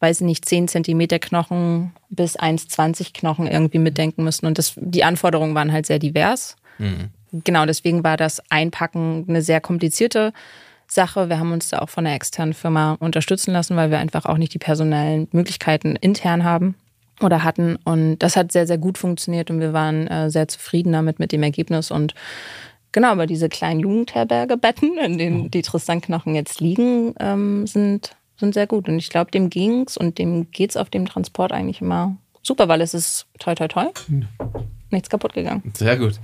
[0.00, 4.46] weiß ich nicht, 10 Zentimeter Knochen bis 1,20 Knochen irgendwie mitdenken müssen.
[4.46, 6.56] Und das, die Anforderungen waren halt sehr divers.
[6.78, 7.10] Mhm.
[7.44, 10.32] Genau, deswegen war das Einpacken eine sehr komplizierte
[10.94, 11.28] Sache.
[11.28, 14.38] Wir haben uns da auch von einer externen Firma unterstützen lassen, weil wir einfach auch
[14.38, 16.74] nicht die personellen Möglichkeiten intern haben
[17.20, 17.76] oder hatten.
[17.84, 21.32] Und das hat sehr, sehr gut funktioniert und wir waren äh, sehr zufrieden damit mit
[21.32, 21.90] dem Ergebnis.
[21.90, 22.14] Und
[22.92, 28.66] genau, aber diese kleinen Jugendherbergebetten, in denen die Tristan-Knochen jetzt liegen, ähm, sind, sind sehr
[28.66, 28.88] gut.
[28.88, 32.80] Und ich glaube, dem ging's und dem geht's auf dem Transport eigentlich immer super, weil
[32.80, 33.90] es ist toll, toll, toll.
[34.90, 35.72] Nichts kaputt gegangen.
[35.76, 36.20] Sehr gut.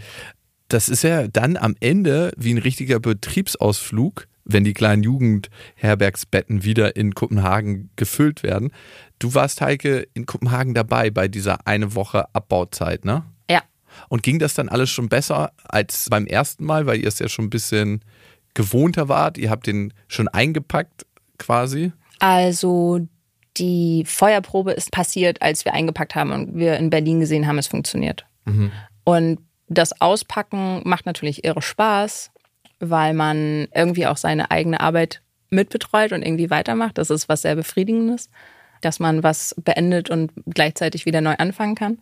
[0.71, 6.97] Das ist ja dann am Ende wie ein richtiger Betriebsausflug wenn die kleinen Jugendherbergsbetten wieder
[6.97, 8.73] in Kopenhagen gefüllt werden.
[9.19, 13.25] Du warst, Heike, in Kopenhagen dabei bei dieser eine Woche Abbauzeit, ne?
[13.51, 13.63] Ja.
[14.09, 17.29] Und ging das dann alles schon besser als beim ersten Mal, weil ihr es ja
[17.29, 18.03] schon ein bisschen
[18.55, 19.39] gewohnter wart?
[19.39, 21.07] Ihr habt den schon eingepackt
[21.39, 21.93] quasi?
[22.19, 23.01] Also
[23.57, 27.67] die Feuerprobe ist passiert, als wir eingepackt haben und wir in Berlin gesehen haben, es
[27.67, 28.25] funktioniert.
[28.45, 28.71] Mhm.
[29.05, 29.39] Und
[29.71, 32.31] das Auspacken macht natürlich irre Spaß
[32.81, 36.99] weil man irgendwie auch seine eigene Arbeit mitbetreut und irgendwie weitermacht.
[36.99, 38.31] Das ist was sehr Befriedigendes,
[38.81, 41.99] dass man was beendet und gleichzeitig wieder neu anfangen kann.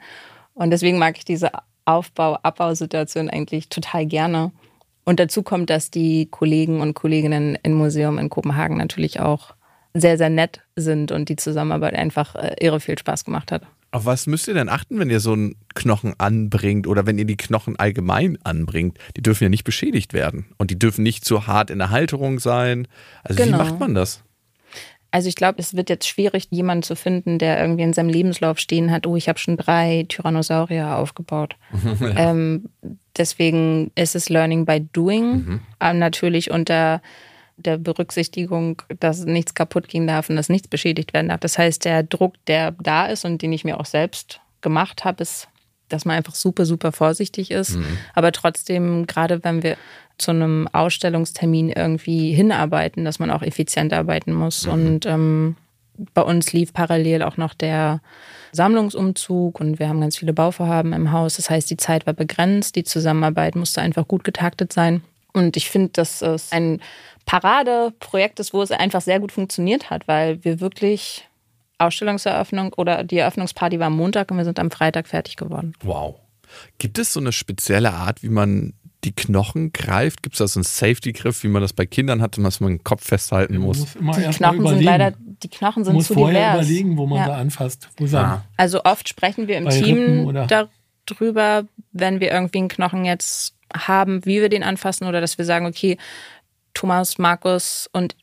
[0.54, 1.50] Und deswegen mag ich diese
[1.85, 4.52] Aufbau-Abbau-Situation eigentlich total gerne.
[5.04, 9.54] Und dazu kommt, dass die Kollegen und Kolleginnen im Museum in Kopenhagen natürlich auch
[9.94, 13.62] sehr, sehr nett sind und die Zusammenarbeit einfach äh, irre viel Spaß gemacht hat.
[13.90, 17.24] Auf was müsst ihr denn achten, wenn ihr so einen Knochen anbringt oder wenn ihr
[17.24, 18.98] die Knochen allgemein anbringt?
[19.16, 22.38] Die dürfen ja nicht beschädigt werden und die dürfen nicht zu hart in der Halterung
[22.38, 22.87] sein.
[23.24, 23.59] Also genau.
[23.59, 24.22] wie macht man das?
[25.11, 28.59] Also ich glaube, es wird jetzt schwierig, jemanden zu finden, der irgendwie in seinem Lebenslauf
[28.59, 31.57] stehen hat, oh, ich habe schon drei Tyrannosaurier aufgebaut.
[32.01, 32.31] ja.
[32.31, 32.68] ähm,
[33.16, 35.33] deswegen ist es Learning by Doing.
[35.33, 35.61] Mhm.
[35.81, 37.01] Ähm, natürlich unter
[37.59, 41.40] der Berücksichtigung, dass nichts kaputt gehen darf und dass nichts beschädigt werden darf.
[41.40, 45.23] Das heißt, der Druck, der da ist und den ich mir auch selbst gemacht habe,
[45.23, 45.49] ist,
[45.88, 47.77] dass man einfach super, super vorsichtig ist.
[47.77, 47.99] Mhm.
[48.14, 49.77] Aber trotzdem, gerade wenn wir
[50.18, 54.66] zu einem Ausstellungstermin irgendwie hinarbeiten, dass man auch effizient arbeiten muss.
[54.66, 54.73] Mhm.
[54.73, 55.57] Und ähm,
[56.14, 58.01] bei uns lief parallel auch noch der
[58.53, 61.37] Sammlungsumzug und wir haben ganz viele Bauvorhaben im Haus.
[61.37, 65.03] Das heißt, die Zeit war begrenzt, die Zusammenarbeit musste einfach gut getaktet sein.
[65.33, 66.81] Und ich finde, das ist ein
[67.28, 71.28] Paradeprojekt ist, wo es einfach sehr gut funktioniert hat, weil wir wirklich
[71.76, 75.74] Ausstellungseröffnung oder die Eröffnungsparty war am Montag und wir sind am Freitag fertig geworden.
[75.82, 76.16] Wow.
[76.78, 78.72] Gibt es so eine spezielle Art, wie man
[79.04, 80.22] die Knochen greift?
[80.22, 82.82] Gibt es da so einen Safety-Griff, wie man das bei Kindern hat, dass man den
[82.82, 83.94] Kopf festhalten muss?
[84.00, 86.66] muss die Knochen sind leider, die Knochen sind muss zu vorher divers.
[86.66, 87.26] überlegen, wo man ja.
[87.26, 87.90] da anfasst.
[88.00, 88.44] Ja.
[88.56, 90.32] Also oft sprechen wir im Team
[91.06, 95.44] darüber, wenn wir irgendwie einen Knochen jetzt haben, wie wir den anfassen oder dass wir
[95.44, 95.98] sagen, okay,
[96.78, 98.14] Thomas, Markus und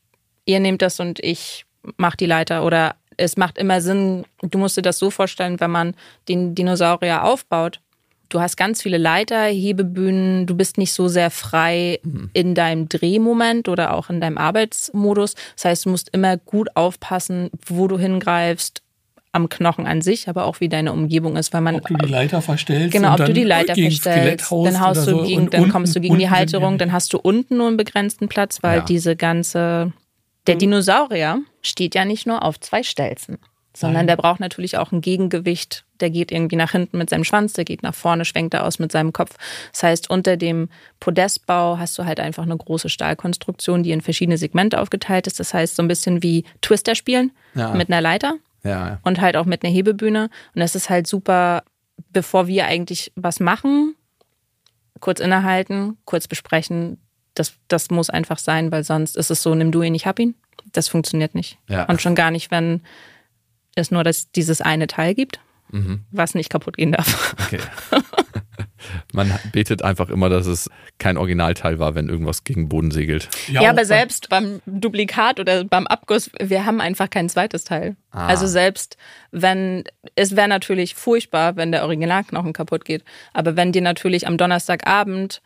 [0.46, 1.66] ihr nehmt das und ich
[1.98, 5.72] mache die Leiter oder es macht immer Sinn, du musst dir das so vorstellen, wenn
[5.72, 5.94] man
[6.30, 7.82] den Dinosaurier aufbaut.
[8.30, 12.30] Du hast ganz viele Leiter, Hebebühnen, du bist nicht so sehr frei mhm.
[12.32, 15.36] in deinem Drehmoment oder auch in deinem Arbeitsmodus.
[15.56, 18.82] Das heißt, du musst immer gut aufpassen, wo du hingreifst,
[19.36, 22.08] am Knochen an sich, aber auch wie deine Umgebung ist, weil man ob du die
[22.08, 25.96] Leiter verstellst, genau, ob du die Leiter verstellst, dann haust du so gegen, dann kommst
[25.96, 28.86] du gegen die Halterung, dann hast du unten nur einen begrenzten Platz, weil ja.
[28.86, 29.94] diese ganze
[30.48, 33.40] der Dinosaurier steht ja nicht nur auf zwei Stelzen,
[33.76, 34.08] sondern Nein.
[34.08, 35.84] der braucht natürlich auch ein Gegengewicht.
[36.00, 38.80] Der geht irgendwie nach hinten mit seinem Schwanz, der geht nach vorne, schwenkt er aus
[38.80, 39.36] mit seinem Kopf.
[39.72, 40.70] Das heißt, unter dem
[41.00, 45.40] Podestbau hast du halt einfach eine große Stahlkonstruktion, die in verschiedene Segmente aufgeteilt ist.
[45.40, 47.74] Das heißt, so ein bisschen wie Twister spielen ja.
[47.74, 48.36] mit einer Leiter.
[48.66, 49.00] Ja.
[49.04, 50.30] Und halt auch mit einer Hebebühne.
[50.54, 51.64] Und das ist halt super,
[52.10, 53.96] bevor wir eigentlich was machen,
[55.00, 56.98] kurz innehalten, kurz besprechen.
[57.36, 60.20] Das, das muss einfach sein, weil sonst ist es so, nimm du ihn, ich hab
[60.20, 60.36] ihn.
[60.72, 61.60] Das funktioniert nicht.
[61.70, 61.86] Ja.
[61.86, 62.82] Und schon gar nicht, wenn
[63.76, 66.06] es nur dass dieses eine Teil gibt, mhm.
[66.12, 67.36] was nicht kaputt gehen darf.
[67.46, 67.60] Okay.
[69.14, 73.30] Man betet einfach immer, dass es kein Originalteil war, wenn irgendwas gegen Boden segelt.
[73.48, 77.96] Ja, ja aber selbst beim Duplikat oder beim Abguss, wir haben einfach kein zweites Teil.
[78.12, 78.28] Ah.
[78.28, 78.98] Also selbst
[79.32, 79.84] wenn,
[80.16, 83.04] es wäre natürlich furchtbar, wenn der Originalknochen kaputt geht.
[83.34, 85.42] Aber wenn dir natürlich am Donnerstagabend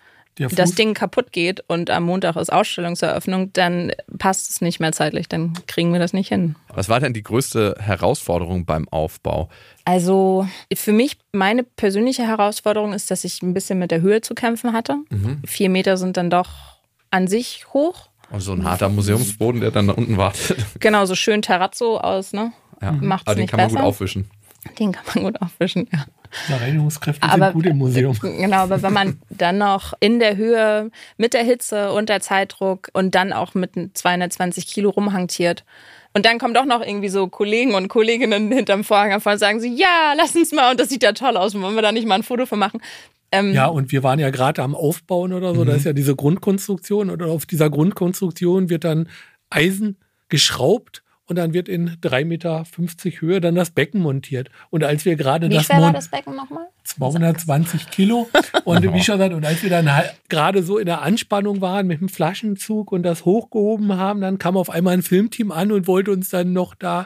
[0.48, 5.28] das Ding kaputt geht und am Montag ist Ausstellungseröffnung, dann passt es nicht mehr zeitlich,
[5.28, 6.56] dann kriegen wir das nicht hin.
[6.70, 9.50] Was war denn die größte Herausforderung beim Aufbau?
[9.90, 14.36] Also für mich, meine persönliche Herausforderung ist, dass ich ein bisschen mit der Höhe zu
[14.36, 14.98] kämpfen hatte.
[15.10, 15.42] Mhm.
[15.48, 16.50] Vier Meter sind dann doch
[17.10, 18.10] an sich hoch.
[18.30, 20.64] Und so ein harter Museumsboden, der dann da unten wartet.
[20.80, 22.52] Genau, so schön Terrazzo aus, ne?
[22.80, 22.92] Ja.
[22.92, 23.80] Macht's Aber den kann man besser.
[23.80, 24.30] gut aufwischen.
[24.78, 26.06] Den kann man gut aufwischen, ja.
[26.50, 28.16] Ja, Reinigungskräfte aber, sind gut im Museum.
[28.22, 32.90] Genau, aber wenn man dann noch in der Höhe mit der Hitze und der Zeitdruck
[32.94, 35.64] und dann auch mit 220 Kilo rumhantiert
[36.14, 39.60] und dann kommen doch noch irgendwie so Kollegen und Kolleginnen hinterm Vorhang hervor und sagen
[39.60, 42.08] sie, ja, lass uns mal und das sieht ja toll aus, wollen wir da nicht
[42.08, 42.82] mal ein Foto von machen?
[43.32, 45.68] Ähm, ja, und wir waren ja gerade am Aufbauen oder so, mhm.
[45.68, 49.08] da ist ja diese Grundkonstruktion und auf dieser Grundkonstruktion wird dann
[49.50, 49.98] Eisen
[50.30, 52.66] geschraubt und dann wird in 3,50 Meter
[53.20, 54.50] Höhe dann das Becken montiert.
[54.72, 55.62] Und als wir gerade das.
[55.62, 56.66] Wie schwer war das Becken nochmal?
[56.84, 58.28] 220 Kilo.
[58.66, 61.86] Und wie schon gesagt, und als wir dann halt gerade so in der Anspannung waren
[61.86, 65.86] mit dem Flaschenzug und das hochgehoben haben, dann kam auf einmal ein Filmteam an und
[65.86, 67.06] wollte uns dann noch da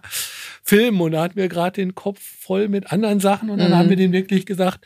[0.64, 1.02] filmen.
[1.02, 3.50] Und da hatten wir gerade den Kopf voll mit anderen Sachen.
[3.50, 3.76] Und dann mhm.
[3.76, 4.86] haben wir denen wirklich gesagt,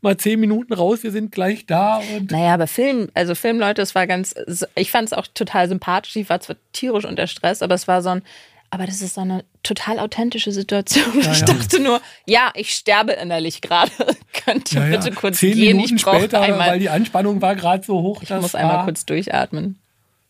[0.00, 2.00] mal zehn Minuten raus, wir sind gleich da.
[2.16, 4.34] Und naja, aber Film, also Filmleute, es war ganz,
[4.74, 6.16] ich fand es auch total sympathisch.
[6.16, 8.22] Ich war zwar tierisch unter Stress, aber es war so ein,
[8.70, 11.22] aber das ist so eine total authentische Situation.
[11.22, 13.90] Ja, ich dachte nur, ja, ich sterbe innerlich gerade.
[14.44, 15.76] Könnt ihr bitte kurz Zehn gehen?
[15.76, 18.22] Minuten ich später, einmal, weil die Anspannung war gerade so hoch.
[18.22, 19.78] Ich muss einmal kurz durchatmen.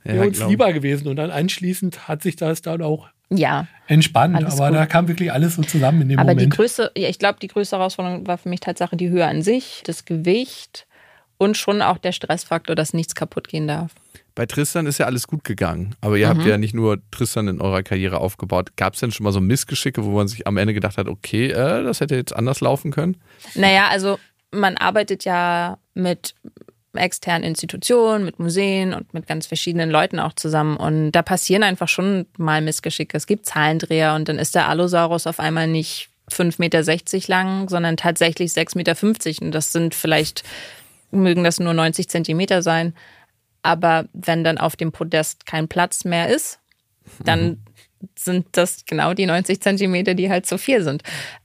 [0.04, 1.08] Wäre uns lieber gewesen.
[1.08, 4.36] Und dann anschließend hat sich das dann auch ja, entspannt.
[4.36, 4.76] Aber gut.
[4.76, 6.46] da kam wirklich alles so zusammen in dem aber Moment.
[6.46, 9.26] Aber die größte, ja, ich glaube, die größte Herausforderung war für mich Tatsache die Höhe
[9.26, 10.86] an sich, das Gewicht
[11.36, 13.92] und schon auch der Stressfaktor, dass nichts kaputt gehen darf.
[14.38, 16.38] Bei Tristan ist ja alles gut gegangen, aber ihr mhm.
[16.38, 18.76] habt ja nicht nur Tristan in eurer Karriere aufgebaut.
[18.76, 21.50] Gab es denn schon mal so Missgeschicke, wo man sich am Ende gedacht hat, okay,
[21.50, 23.16] äh, das hätte jetzt anders laufen können?
[23.56, 24.20] Naja, also
[24.52, 26.36] man arbeitet ja mit
[26.94, 30.76] externen Institutionen, mit Museen und mit ganz verschiedenen Leuten auch zusammen.
[30.76, 33.16] Und da passieren einfach schon mal Missgeschicke.
[33.16, 37.96] Es gibt Zahlendreher und dann ist der Allosaurus auf einmal nicht 5,60 Meter lang, sondern
[37.96, 39.46] tatsächlich 6,50 Meter.
[39.46, 40.44] Und das sind vielleicht,
[41.10, 42.94] mögen das nur 90 Zentimeter sein.
[43.62, 46.60] Aber wenn dann auf dem Podest kein Platz mehr ist,
[47.24, 47.58] dann mhm.
[48.16, 51.02] sind das genau die 90 Zentimeter, die halt zu viel sind.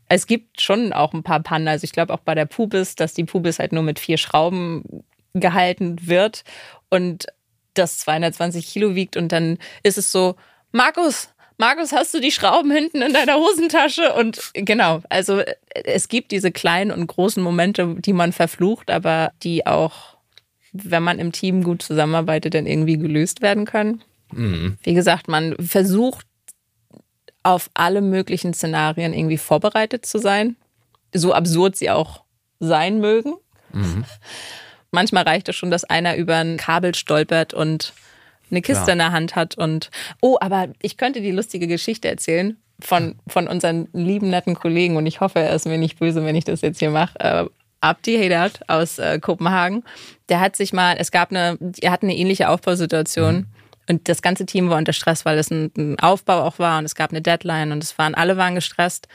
[0.10, 1.68] Es gibt schon auch ein paar Pannen.
[1.68, 5.04] Also ich glaube auch bei der Pubis, dass die Pubis halt nur mit vier Schrauben
[5.34, 6.44] gehalten wird
[6.90, 7.26] und
[7.74, 10.36] das 220 Kilo wiegt und dann ist es so,
[10.72, 14.14] Markus, Markus, hast du die Schrauben hinten in deiner Hosentasche?
[14.14, 15.42] Und genau, also
[15.74, 20.13] es gibt diese kleinen und großen Momente, die man verflucht, aber die auch
[20.74, 24.02] wenn man im Team gut zusammenarbeitet, dann irgendwie gelöst werden können.
[24.32, 24.78] Mhm.
[24.84, 26.26] Wie gesagt, man versucht
[27.44, 30.56] auf alle möglichen Szenarien irgendwie vorbereitet zu sein,
[31.14, 32.24] so absurd sie auch
[32.60, 33.36] sein mögen.
[33.72, 34.06] Mhm.
[34.92, 37.94] Manchmal reicht es schon, dass einer über ein Kabel stolpert und
[38.52, 38.94] eine Kiste ja.
[38.94, 39.90] in der Hand hat und
[40.22, 45.06] oh, aber ich könnte die lustige Geschichte erzählen von, von unseren lieben netten Kollegen und
[45.06, 47.50] ich hoffe, er ist mir nicht böse, wenn ich das jetzt hier mache.
[47.84, 49.84] Abdi Hedert aus äh, Kopenhagen,
[50.30, 53.36] der hat sich mal, es gab eine, er hat eine ähnliche Aufbausituation.
[53.36, 53.46] Mhm.
[53.90, 56.86] Und das ganze Team war unter Stress, weil es ein, ein, Aufbau auch war und
[56.86, 59.10] es gab eine Deadline und es waren, alle waren gestresst.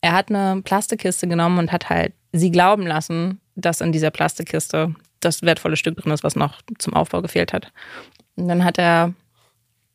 [0.00, 4.92] Er hat eine Plastikkiste genommen und hat halt sie glauben lassen, dass in dieser Plastikkiste
[5.20, 7.70] das wertvolle Stück drin ist, was noch zum Aufbau gefehlt hat.
[8.34, 9.12] Und dann hat er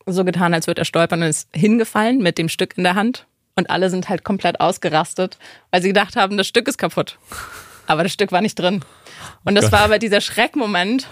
[0.06, 3.26] so getan, als würde er stolpern und ist hingefallen mit dem Stück in der Hand.
[3.58, 5.38] Und alle sind halt komplett ausgerastet,
[5.72, 7.17] weil sie gedacht haben, das Stück ist kaputt
[7.88, 8.82] aber das Stück war nicht drin.
[9.43, 11.08] Und das war aber dieser Schreckmoment.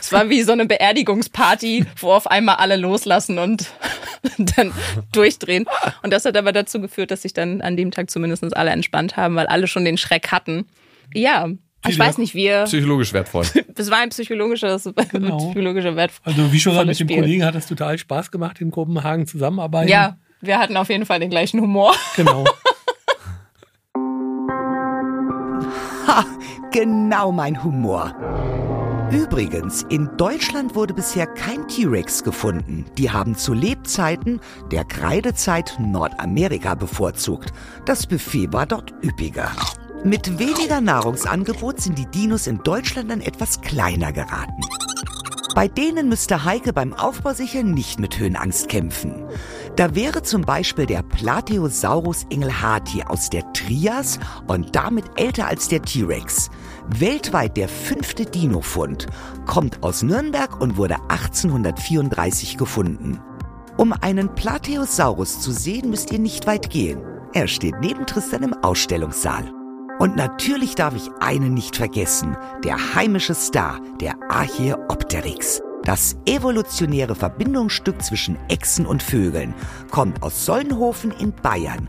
[0.00, 3.66] Es war wie so eine Beerdigungsparty, wo auf einmal alle loslassen und
[4.38, 4.72] dann
[5.12, 5.66] durchdrehen.
[6.02, 9.16] Und das hat aber dazu geführt, dass sich dann an dem Tag zumindest alle entspannt
[9.16, 10.66] haben, weil alle schon den Schreck hatten.
[11.14, 11.48] Ja,
[11.88, 12.64] ich weiß nicht, wir.
[12.64, 13.46] Psychologisch wertvoll.
[13.76, 15.38] Es war ein psychologisches, genau.
[15.52, 16.12] psychologischer Wert.
[16.24, 19.90] Also, wie schon gesagt, mit dem Kollegen hat es total Spaß gemacht, in Kopenhagen zusammenarbeiten.
[19.90, 21.94] Ja, wir hatten auf jeden Fall den gleichen Humor.
[22.16, 22.44] Genau.
[26.70, 28.14] Genau mein Humor.
[29.10, 32.84] Übrigens, in Deutschland wurde bisher kein T-Rex gefunden.
[32.96, 37.52] Die haben zu Lebzeiten der Kreidezeit Nordamerika bevorzugt.
[37.86, 39.50] Das Buffet war dort üppiger.
[40.04, 44.62] Mit weniger Nahrungsangebot sind die Dinos in Deutschland dann etwas kleiner geraten.
[45.54, 49.14] Bei denen müsste Heike beim Aufbau sicher nicht mit Höhenangst kämpfen.
[49.80, 55.80] Da wäre zum Beispiel der Plateosaurus engelharti aus der Trias und damit älter als der
[55.80, 56.50] T-Rex.
[56.98, 59.06] Weltweit der fünfte Dino-Fund,
[59.46, 63.22] kommt aus Nürnberg und wurde 1834 gefunden.
[63.78, 67.00] Um einen Plateosaurus zu sehen, müsst ihr nicht weit gehen.
[67.32, 69.50] Er steht neben Tristan im Ausstellungssaal.
[69.98, 75.62] Und natürlich darf ich einen nicht vergessen, der heimische Star, der Archaeopteryx.
[75.90, 79.54] Das evolutionäre Verbindungsstück zwischen Echsen und Vögeln
[79.90, 81.88] kommt aus Sollenhofen in Bayern.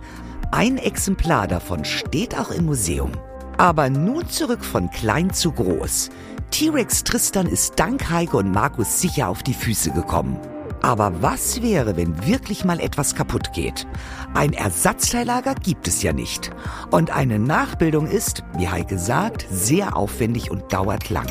[0.51, 3.11] Ein Exemplar davon steht auch im Museum.
[3.59, 6.09] Aber nun zurück von klein zu groß.
[6.49, 10.39] T-Rex Tristan ist dank Heike und Markus sicher auf die Füße gekommen.
[10.81, 13.85] Aber was wäre, wenn wirklich mal etwas kaputt geht?
[14.33, 16.49] Ein Ersatzteillager gibt es ja nicht.
[16.89, 21.27] Und eine Nachbildung ist, wie Heike sagt, sehr aufwendig und dauert lang.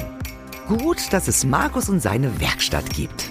[0.78, 3.28] Gut, dass es Markus und seine Werkstatt gibt.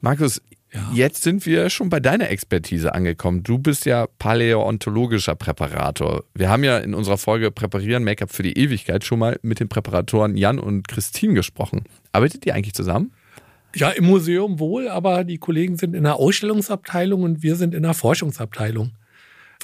[0.00, 0.40] Markus,
[0.72, 0.88] ja.
[0.94, 3.42] jetzt sind wir schon bei deiner Expertise angekommen.
[3.42, 6.22] Du bist ja paläontologischer Präparator.
[6.32, 9.68] Wir haben ja in unserer Folge Präparieren Make-up für die Ewigkeit schon mal mit den
[9.68, 11.86] Präparatoren Jan und Christine gesprochen.
[12.12, 13.10] Arbeitet ihr eigentlich zusammen?
[13.74, 17.82] Ja, im Museum wohl, aber die Kollegen sind in der Ausstellungsabteilung und wir sind in
[17.82, 18.92] der Forschungsabteilung.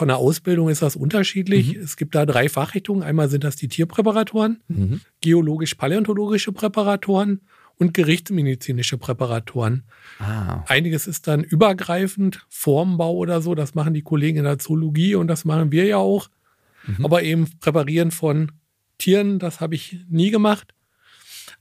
[0.01, 1.77] Von der Ausbildung ist das unterschiedlich.
[1.77, 1.83] Mhm.
[1.83, 3.03] Es gibt da drei Fachrichtungen.
[3.03, 5.03] Einmal sind das die Tierpräparatoren, mhm.
[5.21, 7.43] geologisch-paläontologische Präparatoren
[7.77, 9.83] und gerichtsmedizinische Präparatoren.
[10.19, 10.65] Ah.
[10.69, 15.29] Einiges ist dann übergreifend, Formbau oder so, das machen die Kollegen in der Zoologie und
[15.29, 16.31] das machen wir ja auch.
[16.87, 17.05] Mhm.
[17.05, 18.53] Aber eben Präparieren von
[18.97, 20.73] Tieren, das habe ich nie gemacht.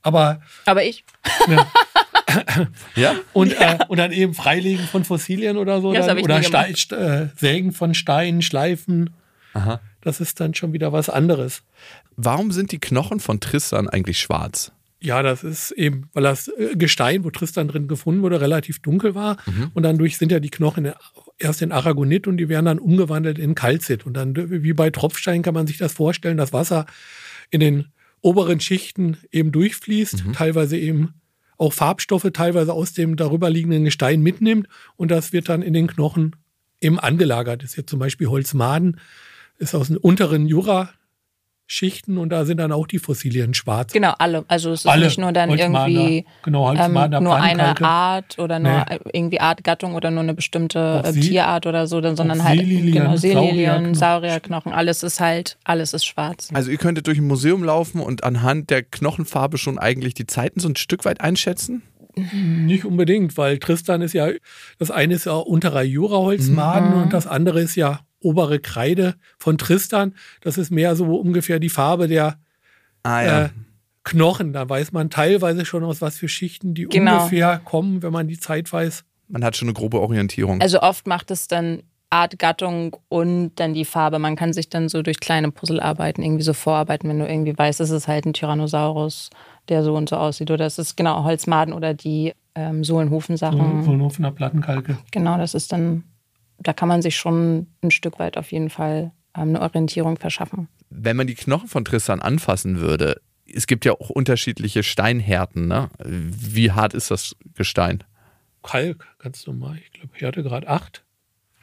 [0.00, 1.04] Aber, Aber ich.
[1.46, 1.70] Ja.
[2.96, 3.14] ja.
[3.32, 3.74] Und, ja.
[3.74, 5.94] Äh, und dann eben Freilegen von Fossilien oder so.
[5.94, 9.10] Ja, dann, oder Stein, äh, Sägen von Steinen, Schleifen.
[9.54, 9.80] Aha.
[10.00, 11.62] Das ist dann schon wieder was anderes.
[12.16, 14.72] Warum sind die Knochen von Tristan eigentlich schwarz?
[15.02, 19.14] Ja, das ist eben, weil das äh, Gestein, wo Tristan drin gefunden wurde, relativ dunkel
[19.14, 19.38] war.
[19.46, 19.70] Mhm.
[19.72, 20.92] Und dann durch sind ja die Knochen
[21.38, 24.04] erst in Aragonit und die werden dann umgewandelt in Kalzit.
[24.04, 26.84] Und dann, wie bei Tropfstein, kann man sich das vorstellen, dass Wasser
[27.50, 27.86] in den
[28.20, 30.32] oberen Schichten eben durchfließt, mhm.
[30.34, 31.14] teilweise eben
[31.60, 35.86] auch Farbstoffe teilweise aus dem darüber liegenden Gestein mitnimmt und das wird dann in den
[35.86, 36.36] Knochen
[36.80, 37.62] eben angelagert.
[37.62, 38.98] Das ist jetzt zum Beispiel Holzmaden,
[39.58, 40.90] ist aus dem unteren Jura
[41.72, 43.92] Schichten und da sind dann auch die Fossilien schwarz.
[43.92, 44.44] Genau, alle.
[44.48, 48.84] Also es ist alle nicht nur dann irgendwie genau, ähm, nur eine Art oder nur
[48.90, 48.98] nee.
[49.12, 53.94] irgendwie Artgattung oder nur eine bestimmte äh, Tierart oder so, sondern halt Seelilien, genau, Seelilien,
[53.94, 56.48] Saurierknochen, alles ist halt, alles ist schwarz.
[56.52, 60.58] Also ihr könntet durch ein Museum laufen und anhand der Knochenfarbe schon eigentlich die Zeiten
[60.58, 61.82] so ein Stück weit einschätzen?
[62.16, 64.28] Nicht unbedingt, weil Tristan ist ja,
[64.80, 67.02] das eine ist ja unterer Juraholzmaden mhm.
[67.04, 70.14] und das andere ist ja obere Kreide von Tristan.
[70.40, 72.38] Das ist mehr so ungefähr die Farbe der
[73.02, 73.44] ah, ja.
[73.44, 73.48] äh,
[74.04, 74.52] Knochen.
[74.52, 77.18] Da weiß man teilweise schon aus was für Schichten die genau.
[77.18, 79.04] ungefähr kommen, wenn man die Zeit weiß.
[79.28, 80.60] Man hat schon eine grobe Orientierung.
[80.60, 84.18] Also oft macht es dann Art, Gattung und dann die Farbe.
[84.18, 87.80] Man kann sich dann so durch kleine Puzzlearbeiten irgendwie so vorarbeiten, wenn du irgendwie weißt,
[87.80, 89.30] es ist halt ein Tyrannosaurus,
[89.68, 90.50] der so und so aussieht.
[90.50, 93.84] Oder es ist genau Holzmaden oder die ähm, Sohlenhofen-Sachen.
[93.84, 94.98] Sohlenhofener Plattenkalke.
[95.12, 96.02] Genau, das ist dann
[96.60, 100.68] da kann man sich schon ein Stück weit auf jeden Fall ähm, eine Orientierung verschaffen.
[100.90, 103.20] Wenn man die Knochen von Tristan anfassen würde,
[103.52, 105.66] es gibt ja auch unterschiedliche Steinhärten.
[105.66, 105.90] Ne?
[105.98, 108.04] Wie hart ist das Gestein?
[108.62, 109.78] Kalk, ganz normal.
[109.82, 111.02] Ich glaube, Härtegrad 8.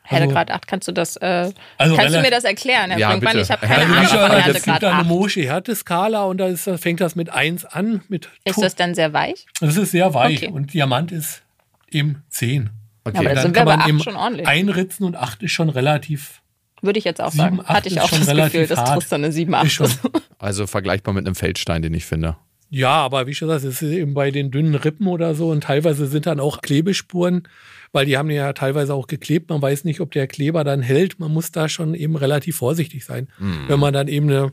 [0.04, 3.40] Härtegrad 8, kannst du das, äh, also kannst du mir das erklären, Herr ja, Brinkmann?
[3.40, 6.70] Ich habe keine Ahnung von Härtegrad Es gibt da eine Mosche Härteskala und da ist,
[6.78, 8.02] fängt das mit 1 an.
[8.08, 9.46] Mit ist das dann sehr weich?
[9.60, 10.52] Das ist sehr weich okay.
[10.52, 11.44] und Diamant ist
[11.92, 12.70] eben 10.
[13.08, 13.16] Okay.
[13.16, 14.48] Ja, aber dann sind kann wir man schon ordentlich.
[14.48, 16.42] einritzen und 8 ist schon relativ.
[16.82, 17.64] Würde ich jetzt auch 7, sagen.
[17.64, 20.00] Hatte ich auch das Gefühl, dass Tristan eine 7, 8 ist.
[20.40, 22.38] Also vergleichbar mit einem Feldstein, den ich finde.
[22.70, 25.64] Ja, aber wie schon gesagt, es ist eben bei den dünnen Rippen oder so und
[25.64, 27.48] teilweise sind dann auch Klebespuren,
[27.92, 29.50] weil die haben ja teilweise auch geklebt.
[29.50, 31.20] Man weiß nicht, ob der Kleber dann hält.
[31.20, 33.30] Man muss da schon eben relativ vorsichtig sein.
[33.40, 33.64] Mhm.
[33.68, 34.52] Wenn man dann eben eine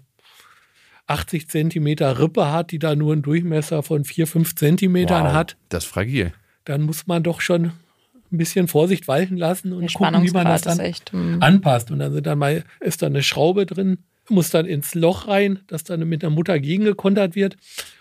[1.07, 5.57] 80 Zentimeter Rippe hat, die da nur einen Durchmesser von 4, 5 Zentimetern wow, hat.
[5.69, 6.33] Das ist fragil.
[6.65, 7.73] Dann muss man doch schon
[8.35, 11.39] ein bisschen Vorsicht walten lassen und gucken, wie man das dann echt, hm.
[11.41, 11.91] anpasst.
[11.91, 15.61] Und dann sind dann mal, ist da eine Schraube drin, muss dann ins Loch rein,
[15.67, 17.57] das dann mit einer Mutter gegengekontert wird.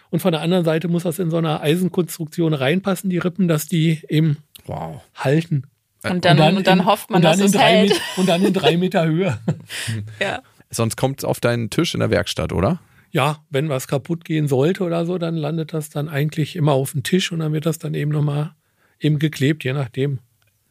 [0.09, 3.67] Und von der anderen Seite muss das in so einer Eisenkonstruktion reinpassen, die Rippen, dass
[3.67, 5.01] die eben wow.
[5.15, 5.63] halten.
[6.03, 7.89] Und dann, und dann, und dann in, hofft man, dass es hält.
[7.89, 9.39] Met, und dann in drei Meter Höhe.
[10.19, 10.41] ja.
[10.69, 12.79] Sonst kommt es auf deinen Tisch in der Werkstatt, oder?
[13.11, 16.91] Ja, wenn was kaputt gehen sollte oder so, dann landet das dann eigentlich immer auf
[16.91, 18.55] dem Tisch und dann wird das dann eben nochmal
[19.03, 20.19] eben geklebt, je nachdem.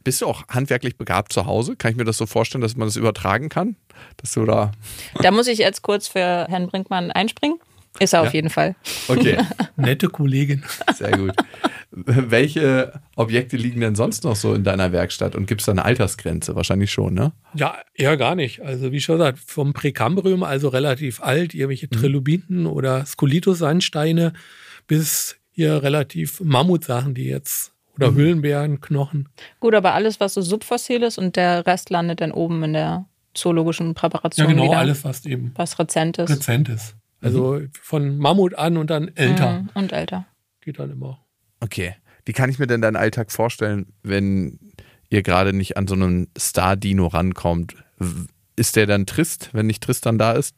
[0.05, 1.77] Bist du auch handwerklich begabt zu Hause?
[1.77, 3.77] Kann ich mir das so vorstellen, dass man das übertragen kann?
[4.17, 4.73] Dass du da.
[5.23, 7.59] Da muss ich jetzt kurz für Herrn Brinkmann einspringen.
[8.01, 8.27] Ist er Ja?
[8.27, 8.75] auf jeden Fall.
[9.07, 9.37] Okay,
[9.77, 10.65] Nette Kollegin.
[10.95, 11.35] sehr gut.
[11.91, 15.85] Welche Objekte liegen denn sonst noch so in deiner Werkstatt und gibt es da eine
[15.85, 16.57] Altersgrenze?
[16.57, 17.33] Wahrscheinlich schon, ne?
[17.55, 18.61] Ja, eher gar nicht.
[18.63, 24.33] Also wie schon gesagt, vom Präkambrium, also relativ alt, irgendwelche Trilobiten oder Skolitus-Sandsteine,
[24.87, 29.29] bis hier relativ Mammutsachen, die jetzt, oder Höhlenbärenknochen.
[29.61, 33.07] Gut, aber alles, was so subfossil ist und der Rest landet dann oben in der
[33.35, 34.79] zoologischen Präparation Ja, genau, wieder.
[34.79, 36.29] alles, was eben Was Rezentes.
[36.31, 36.97] rezent ist.
[37.21, 39.61] Also von Mammut an und dann älter.
[39.61, 40.27] Mhm, Und älter.
[40.61, 41.19] Geht dann immer.
[41.61, 41.95] Okay.
[42.25, 44.59] Wie kann ich mir denn deinen Alltag vorstellen, wenn
[45.09, 47.75] ihr gerade nicht an so einen Star-Dino rankommt?
[48.55, 50.57] Ist der dann trist, wenn nicht Tristan da ist?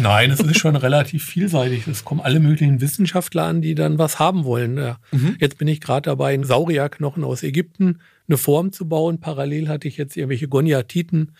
[0.00, 1.86] Nein, es ist schon relativ vielseitig.
[1.86, 4.78] Es kommen alle möglichen Wissenschaftler an, die dann was haben wollen.
[4.78, 4.98] Ja.
[5.38, 9.20] Jetzt bin ich gerade dabei, einen Saurierknochen aus Ägypten eine Form zu bauen.
[9.20, 11.32] Parallel hatte ich jetzt irgendwelche Goniatiten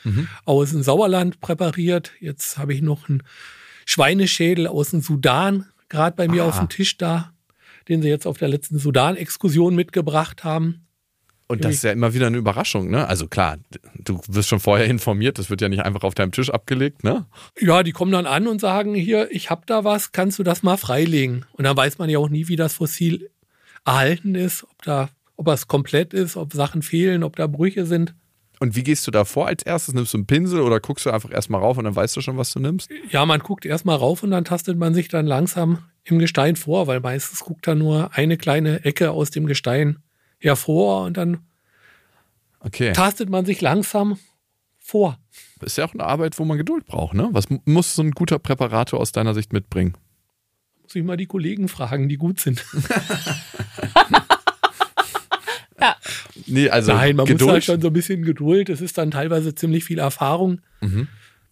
[0.45, 2.13] aus dem Sauerland präpariert.
[2.21, 3.23] Jetzt habe ich noch einen
[3.87, 6.49] Schweineschädel aus dem Sudan gerade bei mir Ah.
[6.49, 7.33] auf dem Tisch da,
[7.89, 10.87] den sie jetzt auf der letzten Sudan-Exkursion mitgebracht haben.
[11.51, 13.09] Und das ist ja immer wieder eine Überraschung, ne?
[13.09, 13.57] Also klar,
[13.95, 17.25] du wirst schon vorher informiert, das wird ja nicht einfach auf deinem Tisch abgelegt, ne?
[17.59, 20.63] Ja, die kommen dann an und sagen, hier, ich hab da was, kannst du das
[20.63, 21.47] mal freilegen?
[21.53, 23.31] Und dann weiß man ja auch nie, wie das Fossil
[23.87, 28.15] erhalten ist, ob da, ob es komplett ist, ob Sachen fehlen, ob da Brüche sind.
[28.61, 29.95] Und wie gehst du da vor als erstes?
[29.95, 32.37] Nimmst du einen Pinsel oder guckst du einfach erstmal rauf und dann weißt du schon,
[32.37, 32.91] was du nimmst?
[33.11, 36.87] Ja, man guckt erstmal rauf und dann tastet man sich dann langsam im Gestein vor,
[36.87, 39.99] weil meistens guckt da nur eine kleine Ecke aus dem Gestein
[40.39, 41.39] hervor und dann
[42.61, 42.93] Okay.
[42.93, 44.19] tastet man sich langsam
[44.79, 45.19] vor.
[45.61, 47.29] Ist ja auch eine Arbeit, wo man Geduld braucht, ne?
[47.33, 49.97] Was mu- muss so ein guter Präparator aus deiner Sicht mitbringen?
[50.83, 52.65] Muss ich mal die Kollegen fragen, die gut sind.
[56.47, 57.57] Nee, also Nein, man muss Geduld.
[57.57, 58.69] da schon so ein bisschen Geduld.
[58.71, 61.09] Es ist dann teilweise ziemlich viel Erfahrung, Mhm.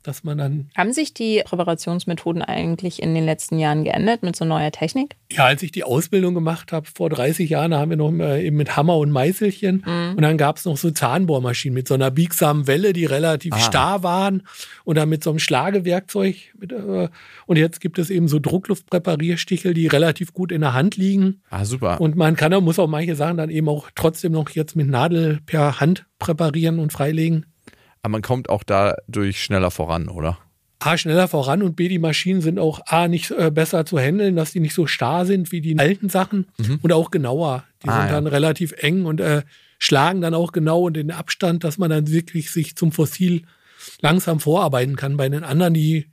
[0.06, 4.44] Dass man dann Haben sich die Präparationsmethoden eigentlich in den letzten Jahren geändert mit so
[4.44, 5.16] neuer Technik?
[5.32, 8.56] Ja, als ich die Ausbildung gemacht habe, vor 30 Jahren, da haben wir noch eben
[8.56, 9.80] mit Hammer und Meißelchen.
[10.16, 13.58] Und dann gab es noch so Zahnbohrmaschinen mit so einer biegsamen Welle, die relativ Ah.
[13.58, 14.42] starr waren.
[14.84, 16.36] Und dann mit so einem Schlagewerkzeug.
[16.58, 17.08] Mit, äh,
[17.46, 21.42] und jetzt gibt es eben so Druckluftpräparierstichel, die relativ gut in der Hand liegen.
[21.50, 22.00] Ah, super.
[22.00, 25.40] Und man kann, muss auch manche Sachen dann eben auch trotzdem noch jetzt mit Nadel
[25.46, 27.46] per Hand präparieren und freilegen.
[28.06, 30.38] Aber man kommt auch dadurch schneller voran, oder?
[30.78, 34.36] A, schneller voran und B, die Maschinen sind auch A, nicht äh, besser zu handeln,
[34.36, 36.46] dass die nicht so starr sind wie die alten Sachen
[36.82, 37.64] und auch genauer.
[37.82, 37.92] Die Mhm.
[37.92, 38.12] Ah, sind ja.
[38.12, 39.42] dann relativ eng und äh,
[39.80, 43.42] schlagen dann auch genau und den Abstand, dass man dann wirklich sich zum Fossil
[44.02, 45.16] langsam vorarbeiten kann.
[45.16, 46.06] Bei den anderen, die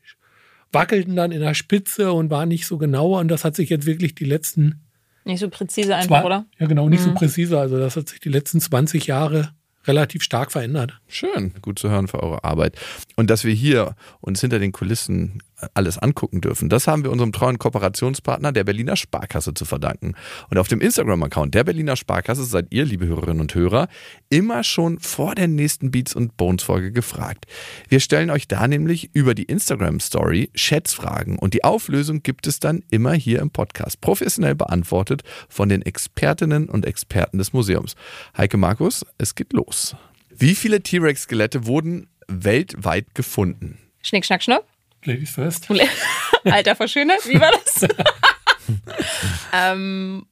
[0.72, 3.86] wackelten dann in der Spitze und waren nicht so genau und das hat sich jetzt
[3.86, 4.82] wirklich die letzten
[5.26, 6.48] Nicht so präzise einfach, oder?
[6.58, 7.10] Ja, genau, nicht Mhm.
[7.12, 7.60] so präzise.
[7.60, 9.52] Also das hat sich die letzten 20 Jahre
[9.86, 11.00] relativ stark verändert.
[11.08, 12.78] Schön, gut zu hören für eure Arbeit.
[13.16, 15.42] Und dass wir hier uns hinter den Kulissen
[15.74, 20.14] alles angucken dürfen, das haben wir unserem treuen Kooperationspartner der Berliner Sparkasse zu verdanken.
[20.50, 23.88] Und auf dem Instagram-Account der Berliner Sparkasse seid ihr, liebe Hörerinnen und Hörer,
[24.30, 27.46] immer schon vor der nächsten Beats und Bones Folge gefragt.
[27.90, 32.84] Wir stellen euch da nämlich über die Instagram-Story Schätzfragen und die Auflösung gibt es dann
[32.90, 37.96] immer hier im Podcast, professionell beantwortet von den Expertinnen und Experten des Museums.
[38.38, 39.96] Heike Markus, es geht los.
[40.30, 43.78] Wie viele T-Rex-Skelette wurden weltweit gefunden?
[44.02, 44.66] Schnick, schnack, schnuck.
[45.06, 45.68] Ladies first.
[46.46, 47.28] Alter verschönert.
[47.28, 47.88] Wie war das?
[49.54, 50.26] ähm,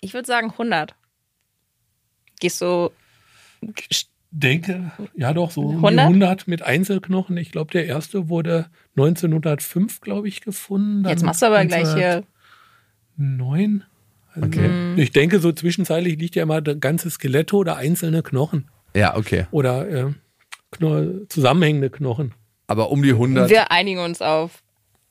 [0.00, 0.94] ich würde sagen 100.
[2.40, 2.90] Gehst du.
[4.30, 6.06] denke, ja doch, so um die 100?
[6.06, 7.36] 100 mit Einzelknochen.
[7.36, 11.02] Ich glaube, der erste wurde 1905, glaube ich, gefunden.
[11.02, 12.24] Dann Jetzt machst du aber gleich hier.
[13.16, 13.84] 9.
[14.34, 14.94] Also Okay.
[14.96, 19.46] Ich denke, so zwischenzeitlich liegt ja immer das ganze Skelette oder einzelne Knochen Ja, okay.
[19.50, 20.12] oder äh,
[20.70, 22.32] Kno zusammenhängende Knochen.
[22.70, 23.50] Aber um die 100.
[23.50, 24.62] Wir einigen uns auf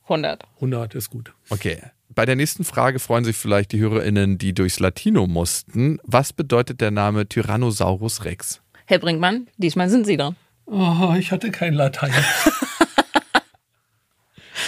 [0.03, 0.45] 100.
[0.55, 1.33] 100 ist gut.
[1.49, 1.81] Okay.
[2.07, 5.99] Bei der nächsten Frage freuen sich vielleicht die HörerInnen, die durchs Latino mussten.
[6.03, 8.61] Was bedeutet der Name Tyrannosaurus Rex?
[8.85, 10.37] Herr Brinkmann, diesmal sind Sie dran.
[10.67, 12.13] Oh, ich hatte kein Latein.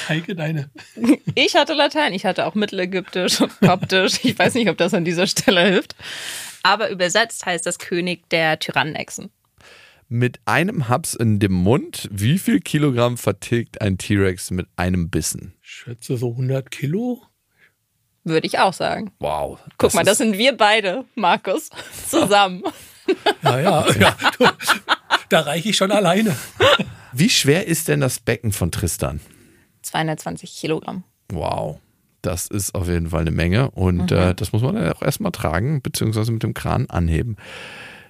[0.10, 0.70] Heike, deine.
[1.36, 4.20] Ich hatte Latein, ich hatte auch Mittelägyptisch und Koptisch.
[4.24, 5.96] Ich weiß nicht, ob das an dieser Stelle hilft.
[6.62, 9.32] Aber übersetzt heißt das König der Tyrannenechsen.
[10.14, 15.54] Mit einem Haps in dem Mund, wie viel Kilogramm vertilgt ein T-Rex mit einem Bissen?
[15.64, 17.22] Ich schätze so 100 Kilo.
[18.26, 19.14] Würde ich auch sagen.
[19.20, 19.58] Wow.
[19.78, 21.70] Guck mal, das sind wir beide, Markus,
[22.10, 22.62] zusammen.
[23.42, 24.18] Ja, ja, ja.
[24.38, 24.48] Du,
[25.30, 26.36] da reiche ich schon alleine.
[27.14, 29.22] Wie schwer ist denn das Becken von Tristan?
[29.84, 31.06] 220 Kilogramm.
[31.32, 31.80] Wow.
[32.22, 35.32] Das ist auf jeden Fall eine Menge und äh, das muss man ja auch erstmal
[35.32, 37.38] tragen, beziehungsweise mit dem Kran anheben.